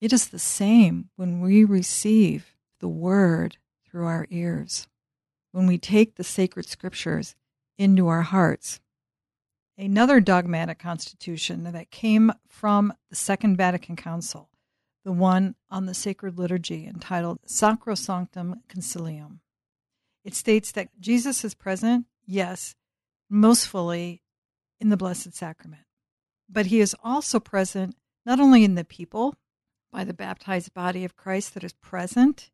[0.00, 4.88] it is the same when we receive the Word through our ears,
[5.52, 7.34] when we take the sacred scriptures
[7.76, 8.80] into our hearts.
[9.76, 14.48] Another dogmatic constitution that came from the Second Vatican Council,
[15.04, 19.38] the one on the sacred liturgy entitled Sacrosanctum Concilium.
[20.24, 22.74] It states that Jesus is present, yes,
[23.28, 24.22] most fully
[24.80, 25.84] in the Blessed Sacrament.
[26.48, 29.34] But he is also present not only in the people
[29.92, 32.50] by the baptized body of Christ that is present,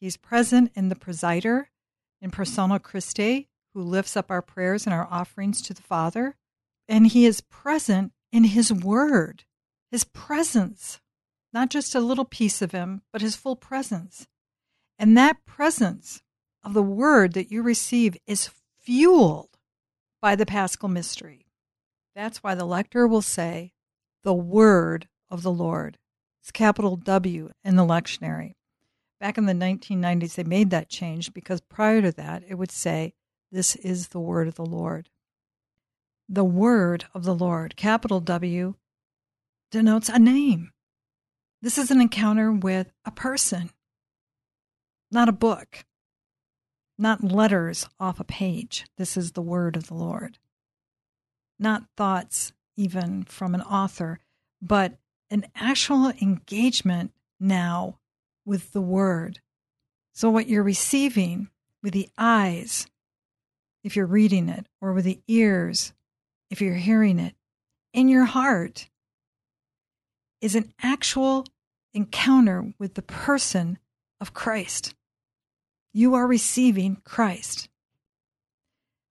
[0.00, 1.66] he's present in the presider,
[2.20, 6.36] in persona Christi, who lifts up our prayers and our offerings to the Father,
[6.88, 9.44] and he is present in his word,
[9.90, 11.00] his presence,
[11.54, 14.26] not just a little piece of him, but his full presence.
[14.98, 16.20] And that presence
[16.64, 19.50] of the word that you receive is fueled
[20.20, 21.46] by the paschal mystery.
[22.16, 23.72] That's why the lector will say,
[24.24, 25.98] the word of the Lord.
[26.42, 28.54] It's capital W in the lectionary.
[29.20, 33.14] Back in the 1990s, they made that change because prior to that, it would say,
[33.52, 35.08] This is the word of the Lord.
[36.28, 38.74] The word of the Lord, capital W,
[39.70, 40.73] denotes a name.
[41.64, 43.70] This is an encounter with a person,
[45.10, 45.86] not a book,
[46.98, 48.84] not letters off a page.
[48.98, 50.36] This is the word of the Lord.
[51.58, 54.20] Not thoughts, even from an author,
[54.60, 54.98] but
[55.30, 57.98] an actual engagement now
[58.44, 59.40] with the word.
[60.12, 61.48] So, what you're receiving
[61.82, 62.86] with the eyes,
[63.82, 65.94] if you're reading it, or with the ears,
[66.50, 67.34] if you're hearing it,
[67.94, 68.90] in your heart,
[70.42, 71.46] is an actual
[71.94, 73.78] encounter with the person
[74.20, 74.94] of Christ.
[75.92, 77.68] You are receiving Christ.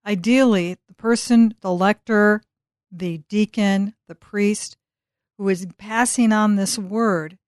[0.06, 2.42] Ideally, the person, the lector,
[2.92, 4.76] the deacon, the priest
[5.38, 7.38] who is passing on this word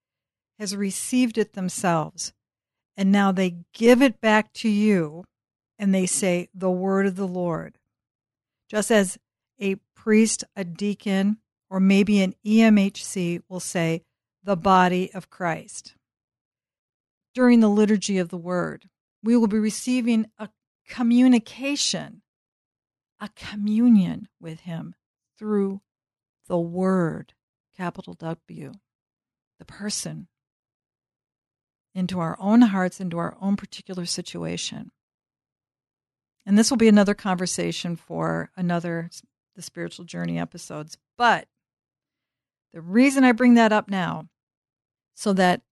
[0.58, 2.32] has received it themselves.
[2.96, 5.24] And now they give it back to you
[5.78, 7.78] and they say, The word of the Lord.
[8.70, 9.18] Just as
[9.60, 14.02] a priest, a deacon, or maybe an EMHC will say,
[14.46, 15.96] The body of Christ.
[17.34, 18.88] During the liturgy of the word,
[19.20, 20.50] we will be receiving a
[20.88, 22.22] communication,
[23.18, 24.94] a communion with Him
[25.36, 25.80] through
[26.46, 27.34] the Word,
[27.76, 28.74] capital W,
[29.58, 30.28] the person,
[31.92, 34.92] into our own hearts, into our own particular situation.
[36.46, 39.10] And this will be another conversation for another
[39.56, 40.98] the spiritual journey episodes.
[41.18, 41.48] But
[42.72, 44.28] the reason I bring that up now,
[45.16, 45.62] so that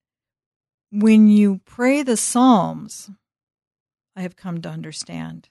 [0.90, 3.10] when you pray the Psalms,
[4.16, 5.50] I have come to understand.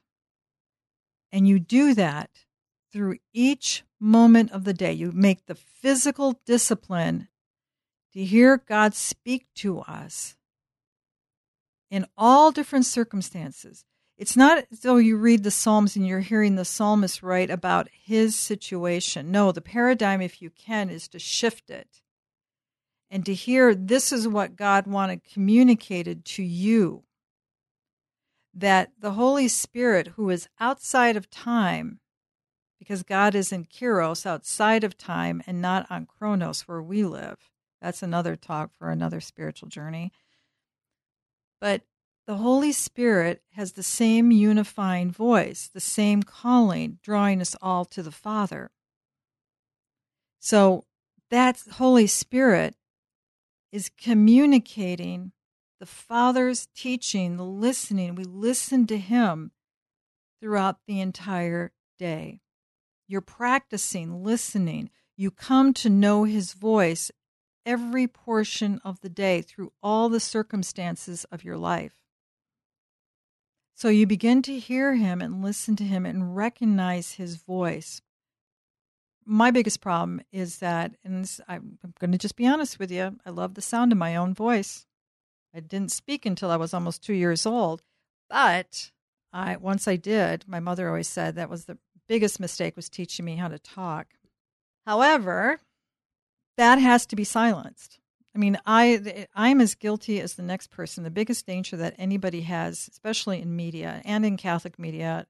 [1.31, 2.29] And you do that
[2.91, 4.91] through each moment of the day.
[4.91, 7.27] You make the physical discipline
[8.13, 10.35] to hear God speak to us
[11.91, 13.85] in all different circumstances.
[14.17, 17.89] It's not as though you read the Psalms and you're hearing the psalmist write about
[17.91, 19.31] his situation.
[19.31, 22.02] No, the paradigm, if you can, is to shift it
[23.13, 27.03] and to hear this is what God wanted communicated to you.
[28.55, 31.99] That the Holy Spirit, who is outside of time,
[32.79, 37.37] because God is in Kairos, outside of time, and not on Chronos, where we live.
[37.79, 40.11] That's another talk for another spiritual journey.
[41.61, 41.83] But
[42.25, 48.01] the Holy Spirit has the same unifying voice, the same calling, drawing us all to
[48.01, 48.71] the Father.
[50.39, 50.85] So
[51.29, 52.75] that Holy Spirit
[53.73, 55.31] is communicating
[55.79, 58.13] the Father's teaching, the listening.
[58.13, 59.51] We listen to Him
[60.39, 62.39] throughout the entire day.
[63.07, 64.91] You're practicing listening.
[65.17, 67.11] You come to know His voice
[67.65, 72.03] every portion of the day through all the circumstances of your life.
[73.73, 78.01] So you begin to hear him and listen to him and recognize his voice.
[79.25, 83.29] My biggest problem is that, and I'm going to just be honest with you, I
[83.29, 84.85] love the sound of my own voice.
[85.55, 87.83] I didn't speak until I was almost two years old,
[88.29, 88.91] but
[89.31, 90.45] I once I did.
[90.47, 94.07] My mother always said that was the biggest mistake was teaching me how to talk.
[94.85, 95.59] However,
[96.57, 97.99] that has to be silenced.
[98.35, 101.03] I mean, I I'm as guilty as the next person.
[101.03, 105.27] The biggest danger that anybody has, especially in media and in Catholic media,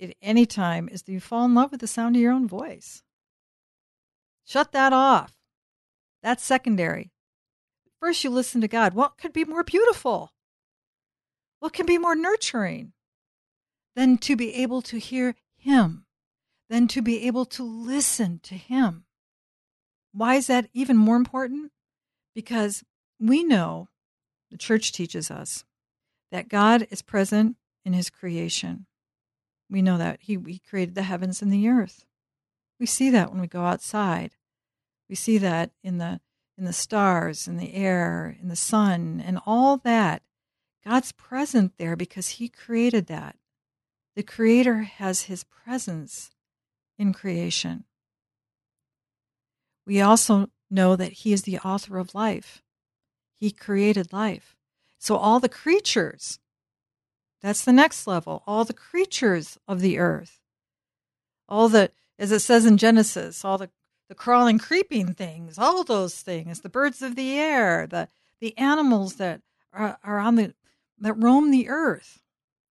[0.00, 2.48] at any time, is that you fall in love with the sound of your own
[2.48, 3.02] voice.
[4.44, 5.32] Shut that off.
[6.22, 7.10] That's secondary.
[8.00, 8.94] First, you listen to God.
[8.94, 10.32] What could be more beautiful?
[11.60, 12.92] What can be more nurturing
[13.94, 16.06] than to be able to hear Him,
[16.68, 19.04] than to be able to listen to Him?
[20.12, 21.72] Why is that even more important?
[22.34, 22.82] Because
[23.20, 23.88] we know,
[24.50, 25.64] the church teaches us,
[26.32, 28.86] that God is present in his creation.
[29.70, 32.04] We know that he, he created the heavens and the earth.
[32.82, 34.32] We see that when we go outside.
[35.08, 36.20] We see that in the
[36.58, 40.24] in the stars, in the air, in the sun, and all that.
[40.84, 43.36] God's present there because he created that.
[44.16, 46.32] The creator has his presence
[46.98, 47.84] in creation.
[49.86, 52.62] We also know that He is the author of life.
[53.36, 54.56] He created life.
[54.98, 56.40] So, all the creatures,
[57.40, 60.40] that's the next level, all the creatures of the earth,
[61.48, 61.92] all the,
[62.22, 63.68] as it says in Genesis, all the,
[64.08, 68.06] the crawling, creeping things, all those things, the birds of the air, the,
[68.40, 69.40] the animals that
[69.72, 70.54] are, are on the,
[71.00, 72.22] that roam the earth.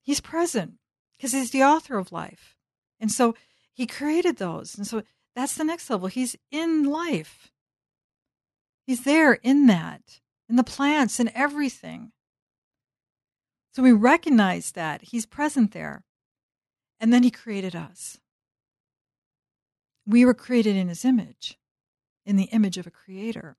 [0.02, 0.76] He's present
[1.18, 2.56] because he's the author of life.
[2.97, 3.36] And so
[3.74, 4.78] he created those.
[4.78, 5.04] And so
[5.36, 6.08] that's the next level.
[6.08, 7.52] He's in life.
[8.88, 12.14] He's there in that, in the plants and everything.
[13.74, 16.06] So we recognize that He's present there.
[17.02, 18.20] And then He created us.
[20.06, 21.58] We were created in His image,
[22.26, 23.58] in the image of a creator.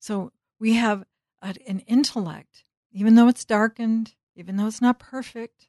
[0.00, 1.04] So we have
[1.42, 5.68] a, an intellect, even though it's darkened, even though it's not perfect.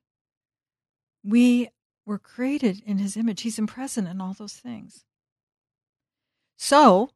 [1.24, 1.70] We
[2.06, 3.42] were created in His image.
[3.42, 5.06] He's present in all those things.
[6.58, 7.12] So,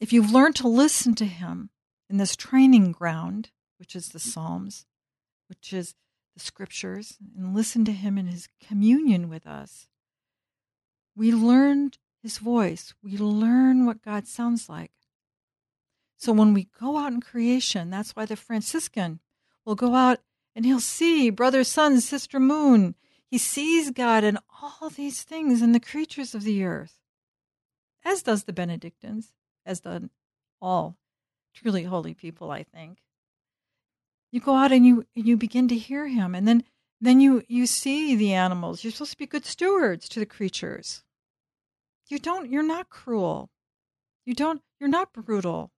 [0.00, 1.70] if you've learned to listen to Him
[2.08, 4.86] in this training ground, which is the Psalms,
[5.48, 5.94] which is
[6.34, 9.88] the scriptures, and listen to Him in His communion with us,
[11.16, 12.94] we learned His voice.
[13.02, 14.92] We learn what God sounds like.
[16.16, 19.20] So when we go out in creation, that's why the Franciscan
[19.64, 20.20] will go out
[20.54, 22.94] and he'll see brother, sun, sister, moon.
[23.26, 26.98] He sees God in all these things in the creatures of the earth,
[28.04, 29.32] as does the Benedictines,
[29.66, 30.08] as do
[30.60, 30.96] all
[31.54, 32.98] truly holy people, I think
[34.30, 36.64] you go out and you and you begin to hear him and then
[37.00, 41.02] then you you see the animals you're supposed to be good stewards to the creatures
[42.08, 43.50] you don't you're not cruel.
[44.24, 45.72] You don't you're not brutal.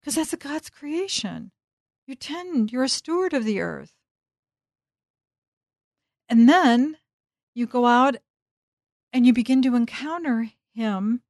[0.00, 1.52] Because that's a god's creation.
[2.06, 3.92] You tend you're a steward of the earth.
[6.28, 6.96] And then
[7.54, 8.16] you go out
[9.12, 11.22] and you begin to encounter him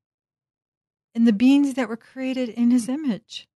[1.14, 3.46] in the beings that were created in his image.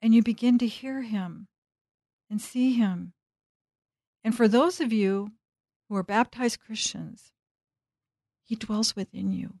[0.00, 1.48] And you begin to hear him
[2.30, 3.12] and see him.
[4.22, 5.32] And for those of you
[5.88, 7.32] who are baptized Christians,
[8.48, 9.54] he dwells within you.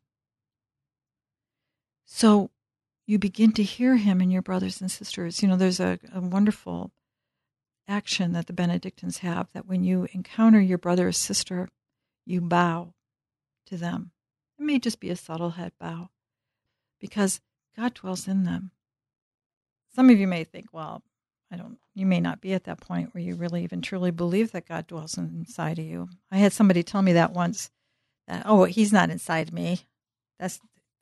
[2.06, 2.50] So
[3.06, 5.42] you begin to hear him in your brothers and sisters.
[5.42, 6.90] You know, there's a, a wonderful
[7.86, 11.68] action that the Benedictines have that when you encounter your brother or sister,
[12.24, 12.94] you bow
[13.66, 14.12] to them.
[14.58, 16.08] It may just be a subtle head bow
[16.98, 17.42] because
[17.76, 18.70] God dwells in them.
[19.94, 21.02] Some of you may think, well,
[21.52, 24.52] I don't, you may not be at that point where you really even truly believe
[24.52, 26.08] that God dwells inside of you.
[26.30, 27.70] I had somebody tell me that once
[28.28, 29.80] that, oh, he's not inside me.
[30.38, 30.60] That's,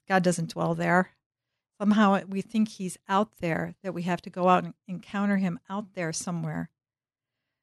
[0.08, 1.10] God doesn't dwell there.
[1.78, 5.58] Somehow we think he's out there, that we have to go out and encounter him
[5.68, 6.70] out there somewhere.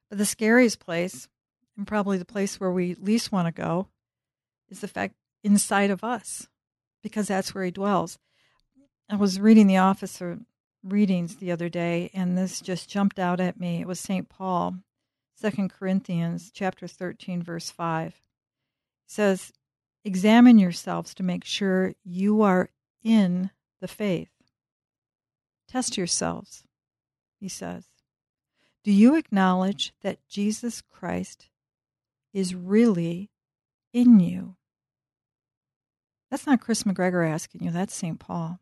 [0.08, 1.28] But the scariest place,
[1.76, 3.88] and probably the place where we least want to go,
[4.68, 6.46] is the fact inside of us,
[7.02, 8.18] because that's where he dwells.
[9.10, 10.38] I was reading The Officer
[10.84, 13.80] readings the other day, and this just jumped out at me.
[13.80, 14.28] It was St.
[14.28, 14.76] Paul,
[15.34, 18.14] Second Corinthians chapter 13, verse 5.
[19.14, 19.52] Says,
[20.04, 22.70] Examine yourselves to make sure you are
[23.04, 23.50] in
[23.80, 24.32] the faith.
[25.68, 26.64] Test yourselves,
[27.38, 27.84] he says.
[28.82, 31.48] Do you acknowledge that Jesus Christ
[32.32, 33.30] is really
[33.92, 34.56] in you?
[36.28, 38.18] That's not Kris McGregor asking you, that's St.
[38.18, 38.58] Paul.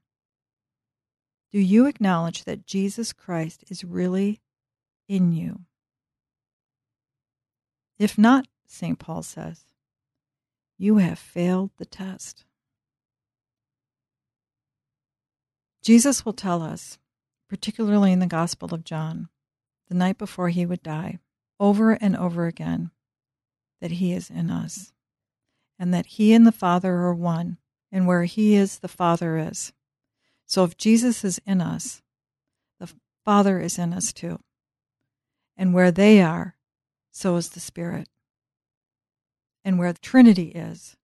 [1.51, 4.43] Do you acknowledge that Jesus Christ is really
[5.09, 5.61] in you?
[7.99, 8.99] If not, St.
[8.99, 9.72] Paul says,
[10.83, 12.45] you have failed the test.
[15.81, 16.99] Jesus will tell us,
[17.49, 19.29] particularly in the Gospel of John,
[19.89, 21.21] the night before he would die,
[21.61, 22.91] over and over again,
[23.81, 24.93] that he is in us,
[25.79, 27.59] and that he and the Father are one,
[27.93, 29.73] and where he is, the Father is.
[30.47, 32.03] So if Jesus is in us,
[32.81, 32.93] the
[33.25, 34.41] Father is in us too.
[35.57, 36.57] And where they are,
[37.13, 38.09] so is the Spirit.
[39.65, 40.97] And where the Trinity is,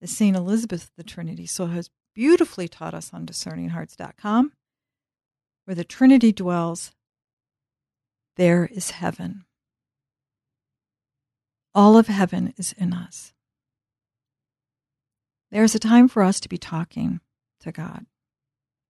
[0.00, 0.36] the St.
[0.36, 4.52] Elizabeth of the Trinity so has beautifully taught us on discerninghearts.com,
[5.64, 6.92] where the Trinity dwells,
[8.36, 9.44] there is heaven.
[11.74, 13.32] All of heaven is in us.
[15.50, 17.20] There is a time for us to be talking
[17.60, 18.06] to God.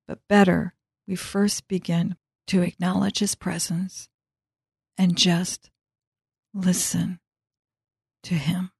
[0.06, 0.74] But better,
[1.06, 2.16] we first begin
[2.48, 4.08] to acknowledge His presence
[4.96, 5.70] and just
[6.54, 7.20] listen
[8.22, 8.70] to Him.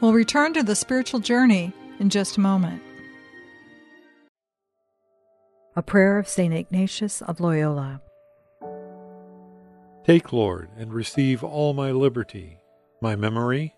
[0.00, 2.80] We'll return to the spiritual journey in just a moment.
[5.74, 6.54] A prayer of St.
[6.54, 8.00] Ignatius of Loyola.
[10.04, 12.58] Take, Lord, and receive all my liberty,
[13.00, 13.74] my memory,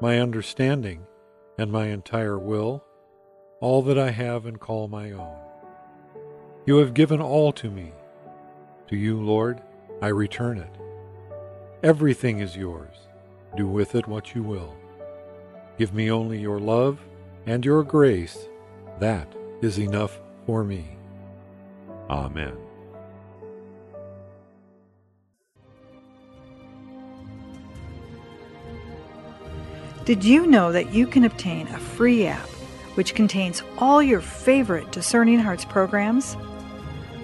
[0.00, 1.06] my understanding
[1.56, 2.84] and my entire will,
[3.60, 5.36] all that I have and call my own.
[6.66, 7.92] You have given all to me.
[8.88, 9.62] To you, Lord,
[10.02, 10.76] I return it.
[11.84, 12.96] Everything is yours.
[13.56, 14.79] Do with it what you will.
[15.80, 16.98] Give me only your love
[17.46, 18.46] and your grace.
[18.98, 20.84] That is enough for me.
[22.10, 22.54] Amen.
[30.04, 32.46] Did you know that you can obtain a free app
[32.94, 36.36] which contains all your favorite Discerning Hearts programs?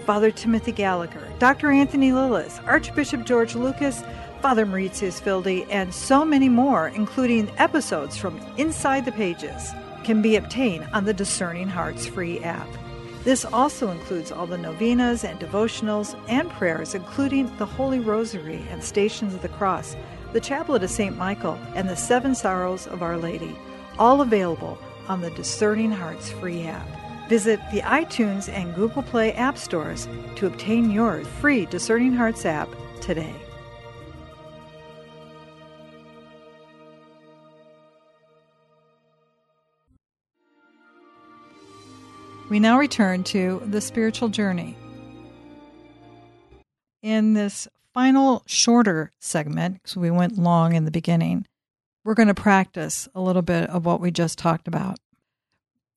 [0.06, 1.72] Father Timothy Gallagher, Dr.
[1.72, 4.02] Anthony Lilles, Archbishop George Lucas,
[4.46, 9.72] Father Mauritius Wilde, and so many more, including episodes from Inside the Pages,
[10.04, 12.68] can be obtained on the Discerning Hearts free app.
[13.24, 18.84] This also includes all the novenas and devotionals and prayers, including the Holy Rosary and
[18.84, 19.96] Stations of the Cross,
[20.32, 21.16] the Chaplet of St.
[21.16, 23.58] Michael, and the Seven Sorrows of Our Lady,
[23.98, 24.78] all available
[25.08, 26.86] on the Discerning Hearts free app.
[27.28, 32.68] Visit the iTunes and Google Play app stores to obtain your free Discerning Hearts app
[33.00, 33.34] today.
[42.48, 44.76] We now return to the spiritual journey.
[47.02, 51.46] In this final shorter segment, because we went long in the beginning,
[52.04, 54.98] we're going to practice a little bit of what we just talked about.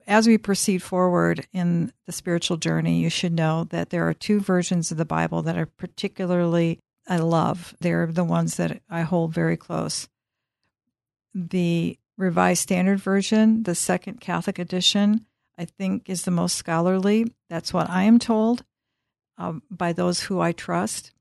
[0.07, 4.39] As we proceed forward in the spiritual journey, you should know that there are two
[4.39, 7.75] versions of the Bible that are particularly I love.
[7.79, 10.07] They're the ones that I hold very close.
[11.35, 15.25] The Revised Standard Version, the Second Catholic Edition,
[15.60, 17.34] I think is the most scholarly.
[17.49, 18.64] That's what I am told
[19.38, 21.12] um, by those who I trust.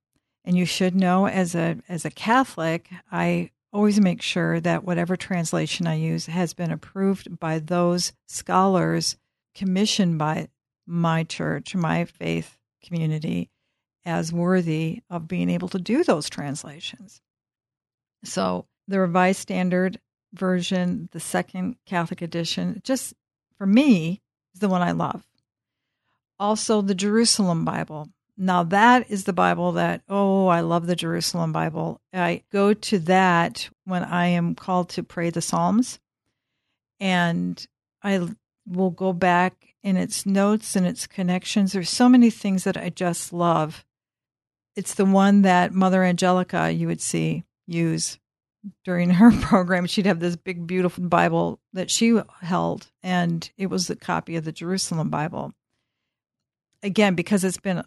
[0.45, 5.17] And you should know, as a as a Catholic, I always make sure that whatever
[5.17, 9.17] translation I use has been approved by those scholars
[9.55, 10.49] commissioned by
[10.87, 13.51] my church, my faith community,
[14.07, 17.21] as worthy of being able to do those translations.
[18.25, 20.01] So the Revised Standard
[20.33, 23.15] Version, the Second Catholic Edition, just
[23.59, 24.23] for me,
[24.59, 25.23] is the one I love.
[26.41, 28.09] Also, the Jerusalem Bible.
[28.37, 32.01] Now, that is the Bible that, oh, I love the Jerusalem Bible.
[32.13, 36.01] I go to that when I am called to pray the Psalms.
[37.01, 37.65] And
[38.03, 38.29] I
[38.67, 41.73] will go back in its notes and its connections.
[41.73, 43.85] There's so many things that I just love.
[44.75, 48.19] It's the one that Mother Angelica, you would see, use
[48.85, 49.87] during her program.
[49.87, 54.45] She'd have this big, beautiful Bible that she held, and it was a copy of
[54.45, 55.55] the Jerusalem Bible.
[56.83, 57.83] Again, because it's been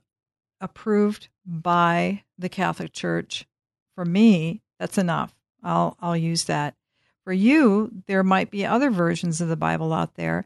[0.60, 3.48] approved by the Catholic Church.
[3.96, 5.34] For me, that's enough.
[5.64, 6.76] I'll I'll use that.
[7.24, 10.46] For you, there might be other versions of the Bible out there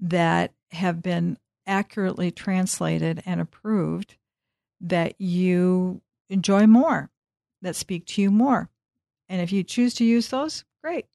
[0.00, 4.16] that have been accurately translated and approved
[4.80, 7.10] that you enjoy more,
[7.62, 8.68] that speak to you more.
[9.28, 11.06] And if you choose to use those, great.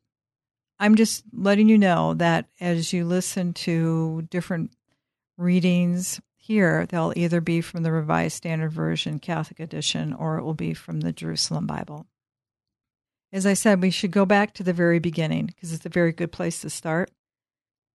[0.79, 4.71] I'm just letting you know that as you listen to different
[5.37, 10.53] readings here, they'll either be from the Revised Standard Version Catholic Edition or it will
[10.55, 12.07] be from the Jerusalem Bible.
[13.31, 16.11] As I said, we should go back to the very beginning because it's a very
[16.11, 17.11] good place to start.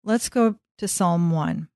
[0.03, 1.69] Let's go to Psalm 1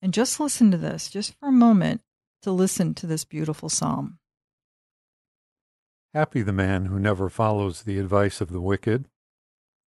[0.00, 2.02] and just listen to this, just for a moment,
[2.42, 4.19] to listen to this beautiful psalm.
[6.14, 9.08] Happy the man who never follows the advice of the wicked,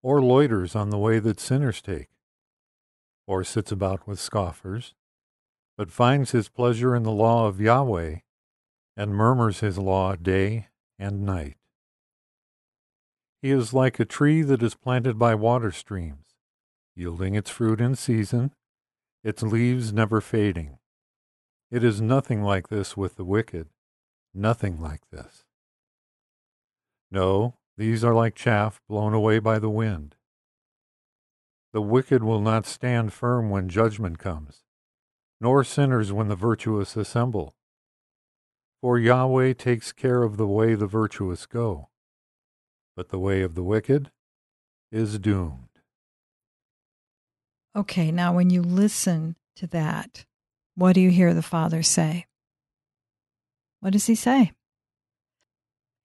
[0.02, 2.10] or loiters on the way that sinners take,
[3.28, 4.94] or sits about with scoffers
[5.80, 8.18] but finds his pleasure in the law of Yahweh,
[8.98, 10.68] and murmurs his law day
[11.00, 11.56] and night.
[13.42, 16.36] He is like a tree that is planted by water streams,
[16.98, 18.52] yielding its fruit in season,
[19.24, 20.80] its leaves never fading.
[21.72, 23.70] It is nothing like this with the wicked,
[24.34, 25.46] nothing like this.
[27.12, 30.16] No, these are like chaff blown away by the wind.
[31.72, 34.64] The wicked will not stand firm when judgment comes
[35.42, 37.56] nor sinners when the virtuous assemble.
[38.82, 41.90] For Yahweh takes care of the way the virtuous go,
[42.96, 44.12] but the way of the wicked
[44.92, 45.68] is doomed.
[47.76, 50.26] Okay, now when you listen to that,
[50.76, 52.26] what do you hear the Father say?
[53.82, 54.52] What does he say?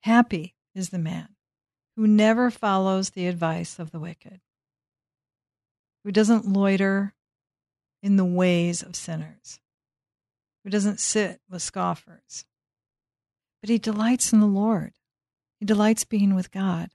[0.02, 1.28] Happy is the man
[1.96, 4.40] who never follows the advice of the wicked,
[6.02, 7.14] who doesn't loiter
[8.02, 9.60] in the ways of sinners,
[10.62, 12.44] who doesn't sit with scoffers,
[13.60, 14.92] but he delights in the Lord.
[15.60, 16.90] He delights being with God.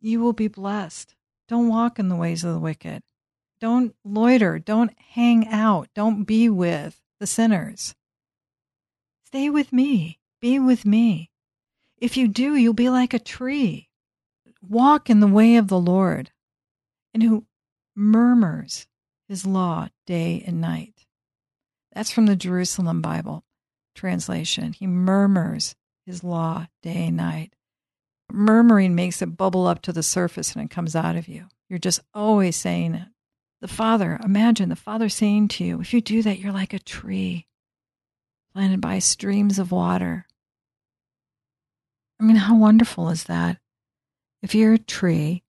[0.00, 1.14] You will be blessed.
[1.48, 3.02] Don't walk in the ways of the wicked.
[3.60, 4.58] Don't loiter.
[4.58, 5.88] Don't hang out.
[5.94, 7.94] Don't be with the sinners.
[9.24, 10.20] Stay with me.
[10.40, 11.30] Be with me.
[12.00, 13.88] If you do, you'll be like a tree.
[14.62, 16.30] Walk in the way of the Lord,
[17.12, 17.46] and who
[17.94, 18.86] murmurs
[19.28, 21.06] his law day and night.
[21.92, 23.44] That's from the Jerusalem Bible
[23.94, 24.72] translation.
[24.72, 25.74] He murmurs
[26.06, 27.54] his law day and night.
[28.30, 31.46] Murmuring makes it bubble up to the surface and it comes out of you.
[31.68, 33.08] You're just always saying it.
[33.60, 36.78] The Father, imagine the Father saying to you, if you do that, you're like a
[36.78, 37.48] tree
[38.52, 40.26] planted by streams of water.
[42.20, 43.58] I mean, how wonderful is that?
[44.42, 45.44] If you're a tree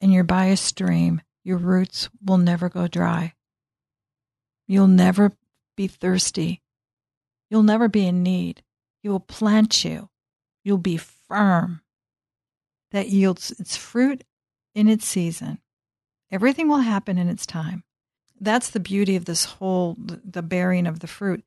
[0.00, 3.34] and you're by a stream, your roots will never go dry.
[4.68, 5.32] You'll never
[5.76, 6.62] be thirsty.
[7.50, 8.62] You'll never be in need.
[9.02, 10.08] He will plant you.
[10.64, 11.82] You'll be firm.
[12.92, 14.24] That yields its fruit
[14.74, 15.58] in its season.
[16.30, 17.84] Everything will happen in its time.
[18.40, 21.44] That's the beauty of this whole the bearing of the fruit.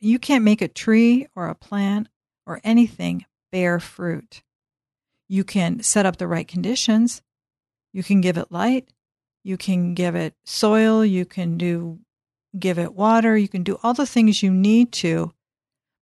[0.00, 2.08] You can't make a tree or a plant
[2.46, 4.42] or anything bear fruit.
[5.28, 7.22] You can set up the right conditions.
[7.92, 8.88] You can give it light.
[9.42, 11.04] You can give it soil.
[11.04, 12.00] You can do
[12.58, 13.36] give it water.
[13.36, 15.32] You can do all the things you need to.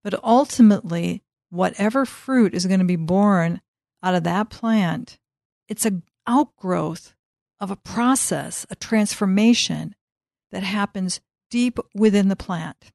[0.03, 3.61] But ultimately, whatever fruit is going to be born
[4.03, 5.19] out of that plant,
[5.69, 7.15] it's an outgrowth
[7.61, 9.95] of a process, a transformation
[10.51, 11.21] that happens
[11.51, 12.93] deep within the plant.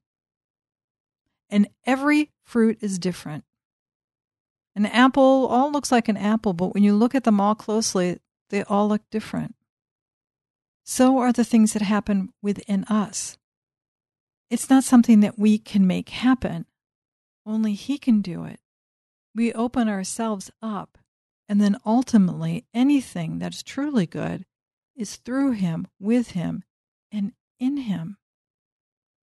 [1.48, 3.44] And every fruit is different.
[4.76, 8.18] An apple all looks like an apple, but when you look at them all closely,
[8.50, 9.54] they all look different.
[10.84, 13.36] So are the things that happen within us.
[14.50, 16.66] It's not something that we can make happen,
[17.46, 18.60] only He can do it.
[19.34, 20.98] We open ourselves up,
[21.48, 24.44] and then ultimately anything that's truly good
[24.96, 26.64] is through Him, with Him,
[27.12, 28.16] and in Him.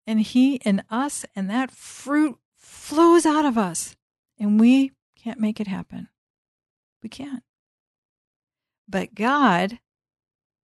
[0.07, 3.97] And He in us, and that fruit flows out of us,
[4.39, 4.93] and we
[5.27, 6.07] can't make it happen.
[7.03, 7.43] We can't.
[8.89, 9.81] But God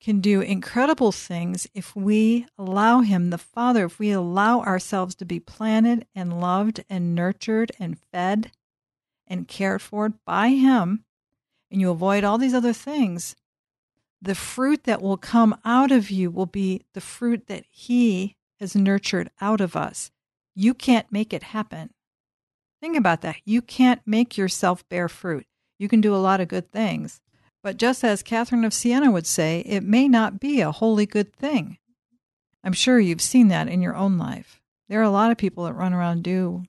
[0.00, 5.24] can do incredible things if we allow Him, the Father, if we allow ourselves to
[5.24, 8.52] be planted and loved and nurtured and fed
[9.26, 11.06] and cared for by Him,
[11.68, 13.34] and you avoid all these other things,
[14.20, 18.76] the fruit that will come out of you will be the fruit that He has
[18.76, 20.12] nurtured out of us.
[20.54, 21.90] You can't make it happen.
[22.82, 23.36] Think about that.
[23.44, 25.46] You can't make yourself bear fruit.
[25.78, 27.20] You can do a lot of good things,
[27.62, 31.32] but just as Catherine of Siena would say, it may not be a wholly good
[31.32, 31.78] thing.
[32.64, 34.60] I'm sure you've seen that in your own life.
[34.88, 36.64] There are a lot of people that run around do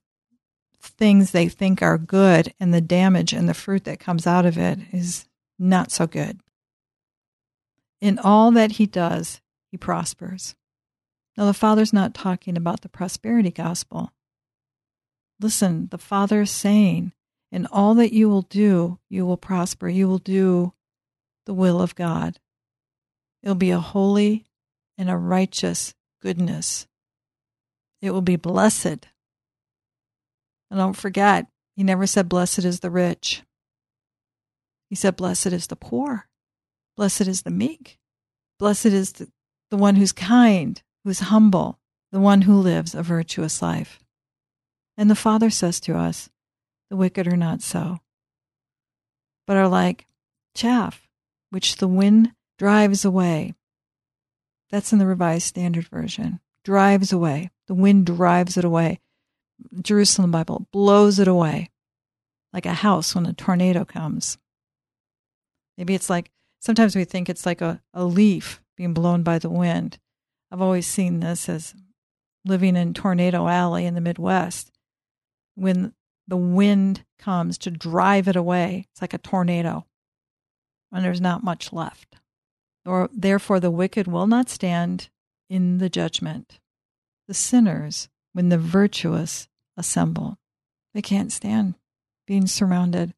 [0.80, 4.58] things they think are good, and the damage and the fruit that comes out of
[4.58, 5.26] it is
[5.58, 6.42] not so good.
[8.02, 9.42] In all that he does,
[9.72, 10.56] he prospers.
[11.38, 14.12] Now, the Father's not talking about the prosperity gospel.
[15.44, 17.12] Listen, the Father is saying,
[17.52, 19.90] in all that you will do, you will prosper.
[19.90, 20.74] You will do
[21.46, 22.40] the will of God.
[23.44, 24.46] It'll be a holy
[24.98, 26.88] and a righteous goodness.
[28.02, 28.86] It will be blessed.
[30.72, 33.44] And don't forget, he never said, Blessed is the rich.
[34.90, 36.30] He said, Blessed is the poor.
[36.96, 38.00] Blessed is the meek.
[38.60, 39.28] Blessed is the,
[39.70, 41.80] the one who's kind, who's humble,
[42.14, 44.00] the one who lives a virtuous life.
[44.98, 46.30] And the Father says to us,
[46.90, 48.00] The wicked are not so,
[49.48, 50.06] but are like
[50.56, 51.08] chaff
[51.50, 53.54] which the wind drives away.
[54.72, 56.40] That's in the Revised Standard Version.
[56.64, 57.52] Drives away.
[57.68, 59.00] The wind drives it away.
[59.82, 61.70] Jerusalem Bible blows it away
[62.52, 64.38] like a house when a tornado comes.
[65.78, 69.50] Maybe it's like sometimes we think it's like a, a leaf being blown by the
[69.50, 70.00] wind.
[70.52, 71.74] I've always seen this as
[72.46, 74.72] living in Tornado Alley in the Midwest.
[75.56, 75.94] When
[76.28, 79.86] the wind comes to drive it away, it's like a tornado
[80.90, 82.18] when there's not much left.
[82.86, 85.10] Or therefore the wicked will not stand
[85.50, 86.60] in the judgment.
[87.28, 89.48] The sinners, when the virtuous
[89.78, 90.38] assemble,
[90.94, 91.76] they can't stand
[92.28, 93.14] being surrounded.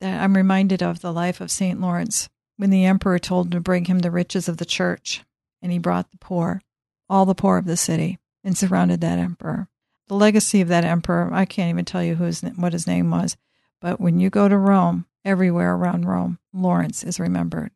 [0.00, 1.80] I'm reminded of the life of St.
[1.80, 5.24] Lawrence when the emperor told him to bring him the riches of the church,
[5.62, 6.60] and he brought the poor,
[7.08, 9.68] all the poor of the city, and surrounded that emperor.
[10.08, 13.10] The legacy of that emperor, I can't even tell you who his, what his name
[13.10, 13.36] was,
[13.80, 17.72] but when you go to Rome, everywhere around Rome, Lawrence is remembered.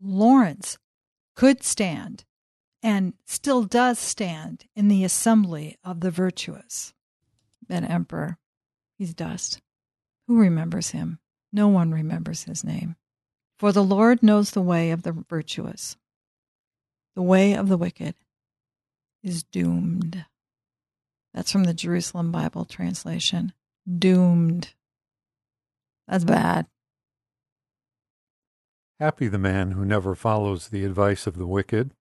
[0.00, 0.78] Lawrence
[1.34, 2.24] could stand
[2.82, 6.94] and still does stand in the assembly of the virtuous.
[7.68, 8.38] That emperor,
[8.96, 9.60] he's dust.
[10.26, 11.18] Who remembers him?
[11.52, 12.96] No one remembers his name.
[13.58, 15.96] For the Lord knows the way of the virtuous.
[17.14, 18.14] The way of the wicked
[19.22, 20.24] is doomed.
[21.36, 23.52] That's from the Jerusalem Bible translation.
[23.86, 24.72] Doomed.
[26.08, 26.66] That's bad.
[28.98, 31.92] Happy the man who never follows the advice of the wicked,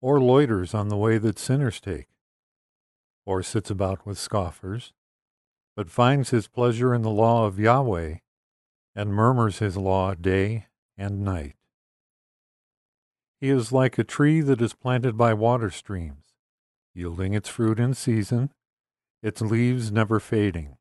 [0.00, 2.08] or loiters on the way that sinners take,
[3.24, 4.92] or sits about with scoffers,
[5.76, 8.16] but finds his pleasure in the law of Yahweh,
[8.96, 11.54] and murmurs his law day and night.
[13.40, 16.27] He is like a tree that is planted by water streams,
[16.98, 18.50] yielding its fruit in season,
[19.22, 20.76] its leaves never fading.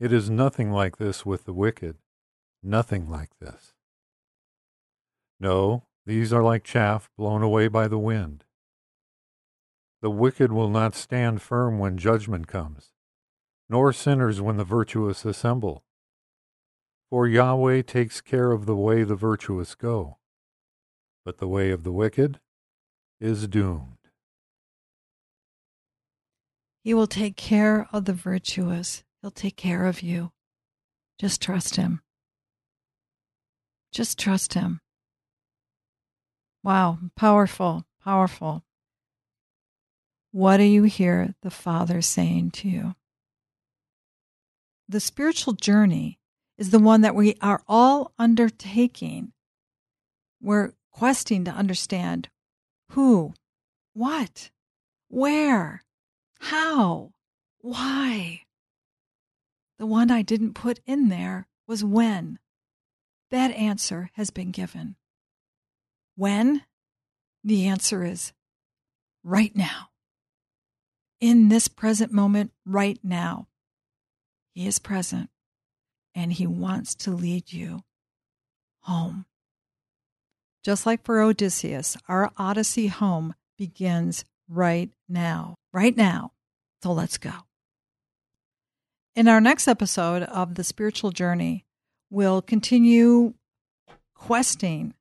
[0.00, 1.96] It is nothing like this with the wicked,
[2.62, 3.74] nothing like this.
[5.38, 8.44] No, these are like chaff blown away by the wind.
[10.00, 12.92] The wicked will not stand firm when judgment comes,
[13.68, 15.84] nor sinners when the virtuous assemble.
[17.10, 20.18] For Yahweh takes care of the way the virtuous go,
[21.24, 22.40] but the way of the wicked
[23.20, 23.97] is doomed.
[26.82, 29.04] He will take care of the virtuous.
[29.20, 30.32] He'll take care of you.
[31.18, 32.02] Just trust Him.
[33.92, 34.80] Just trust Him.
[36.62, 38.64] Wow, powerful, powerful.
[40.30, 42.94] What do you hear the Father saying to you?
[44.88, 46.18] The spiritual journey
[46.56, 49.32] is the one that we are all undertaking.
[50.40, 52.28] We're questing to understand
[52.90, 53.34] who,
[53.94, 54.50] what,
[55.08, 55.82] where,
[56.38, 57.12] how,
[57.60, 58.42] why.
[59.78, 62.38] The one I didn't put in there was when.
[63.30, 64.96] That answer has been given.
[66.16, 66.62] When?
[67.44, 68.32] The answer is
[69.22, 69.90] right now.
[71.20, 73.48] In this present moment, right now.
[74.54, 75.30] He is present
[76.14, 77.82] and He wants to lead you
[78.80, 79.26] home.
[80.64, 85.54] Just like for Odysseus, our Odyssey home begins right now.
[85.72, 86.32] Right now.
[86.82, 87.32] So let's go.
[89.14, 91.64] In our next episode of The Spiritual Journey,
[92.10, 93.34] we'll continue
[94.14, 94.94] questing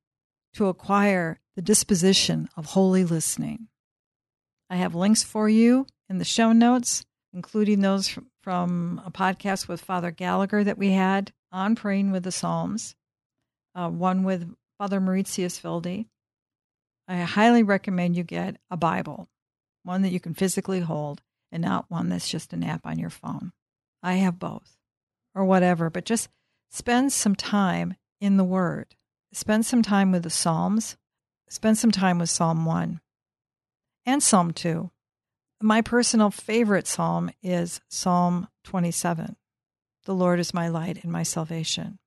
[0.54, 3.68] to acquire the disposition of holy listening.
[4.70, 9.82] I have links for you in the show notes, including those from a podcast with
[9.82, 12.96] Father Gallagher that we had on praying with the Psalms,
[13.76, 16.06] uh, one with Father Mauritius Wilde.
[17.08, 19.30] I highly recommend you get a Bible,
[19.88, 21.22] one that you can physically hold,
[21.52, 23.52] and not one that's just an app on your phone.
[24.04, 24.78] I have both,
[25.34, 26.30] or whatever, but just
[26.70, 28.96] spend some time in the Word.
[29.34, 30.98] Spend some time with the Psalms.
[31.50, 33.00] Spend some time with Psalm 1
[34.06, 34.92] and Psalm 2
[35.62, 39.36] my personal favorite psalm is Psalm 27
[40.06, 41.98] The Lord is my light and my salvation.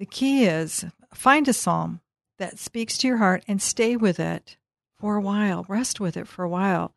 [0.00, 2.00] The key is find a psalm
[2.38, 4.56] that speaks to your heart and stay with it
[5.00, 6.94] for a while, rest with it for a while.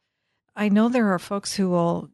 [0.55, 2.09] I know there are folks who will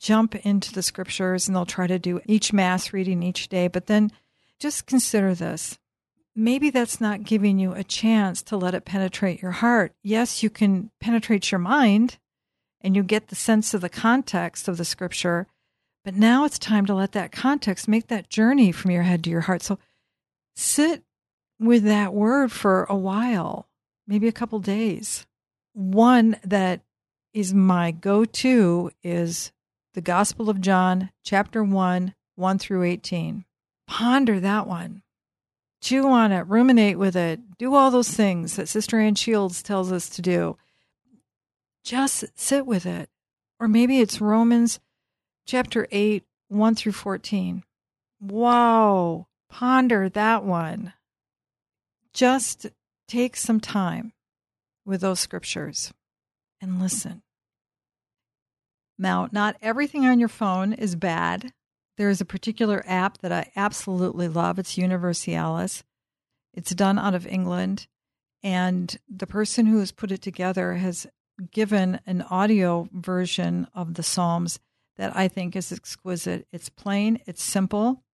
[0.00, 3.86] jump into the scriptures and they'll try to do each mass reading each day, but
[3.86, 4.10] then
[4.58, 5.78] just consider this.
[6.34, 9.92] Maybe that's not giving you a chance to let it penetrate your heart.
[10.02, 12.18] Yes, you can penetrate your mind
[12.80, 15.46] and you get the sense of the context of the scripture.
[16.04, 19.30] But now it's time to let that context make that journey from your head to
[19.30, 19.62] your heart.
[19.62, 19.78] So
[20.56, 21.04] sit
[21.60, 23.68] with that word for a while,
[24.06, 25.26] maybe a couple days.
[25.72, 26.80] One that
[27.32, 29.52] is my go to is
[29.94, 33.44] the Gospel of John, chapter 1, 1 through 18.
[33.86, 35.02] Ponder that one.
[35.80, 39.90] Chew on it, ruminate with it, do all those things that Sister Ann Shields tells
[39.90, 40.56] us to do
[41.84, 43.08] just sit with it.
[43.58, 44.80] Or maybe it's Romans
[45.46, 47.62] chapter 8, 1 through 14.
[48.20, 50.92] Wow, ponder that one.
[52.12, 52.66] Just
[53.12, 54.14] take some time
[54.86, 55.92] with those scriptures
[56.62, 57.22] and listen.
[58.98, 61.52] Now, not everything on your phone is bad.
[61.98, 64.58] There is a particular app that I absolutely love.
[64.58, 65.84] It's Universalis.
[66.54, 67.86] It's done out of England.
[68.42, 71.06] And the person who has put it together has
[71.50, 74.58] given an audio version of the Psalms
[74.96, 76.46] that I think is exquisite.
[76.50, 78.04] It's plain, it's simple,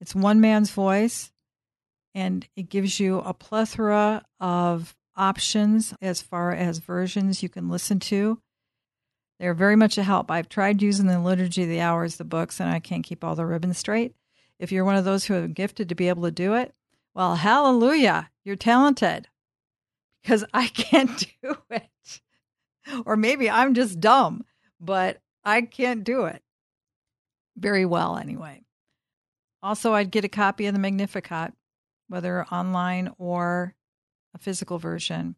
[0.00, 1.30] it's one man's voice,
[2.16, 8.00] and it gives you a plethora of options as far as versions you can listen
[8.00, 8.40] to.
[9.38, 10.30] They're very much a help.
[10.30, 13.34] I've tried using the Liturgy of the Hours, the books, and I can't keep all
[13.34, 14.14] the ribbons straight.
[14.58, 16.74] If you're one of those who are gifted to be able to do it,
[17.12, 19.28] well, hallelujah, you're talented
[20.22, 22.20] because I can't do it.
[23.04, 24.46] or maybe I'm just dumb,
[24.80, 26.42] but I can't do it
[27.58, 28.62] very well anyway.
[29.62, 31.52] Also, I'd get a copy of the Magnificat,
[32.08, 33.74] whether online or
[34.34, 35.36] a physical version.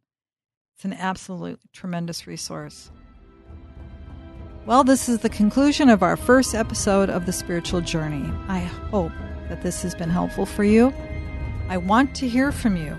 [0.76, 2.90] It's an absolute tremendous resource.
[4.66, 8.30] Well, this is the conclusion of our first episode of The Spiritual Journey.
[8.48, 9.12] I hope
[9.48, 10.92] that this has been helpful for you.
[11.68, 12.96] I want to hear from you.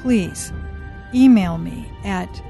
[0.00, 0.52] Please
[1.14, 2.42] email me at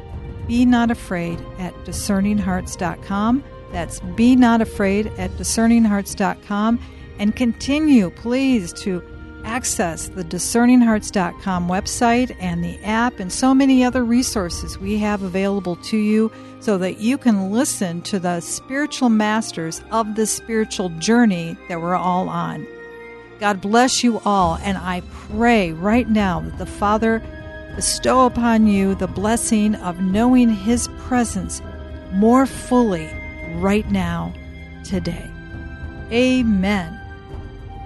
[0.47, 3.45] be Not Afraid at discerninghearts.com.
[3.73, 6.81] That's Be Not Afraid at discerninghearts.com.
[7.18, 9.01] And continue, please, to
[9.45, 15.76] access the discerninghearts.com website and the app and so many other resources we have available
[15.76, 16.30] to you
[16.61, 21.97] so that you can listen to the spiritual masters of the spiritual journey that we're
[21.97, 22.66] all on.
[23.40, 27.20] God bless you all, and I pray right now that the Father
[27.74, 31.61] bestow upon you the blessing of knowing His presence
[32.12, 33.11] more fully
[33.55, 34.32] right now,
[34.84, 35.28] today.
[36.12, 37.02] Amen.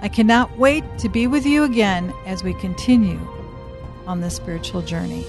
[0.01, 3.19] I cannot wait to be with you again as we continue
[4.05, 5.25] on this spiritual journey.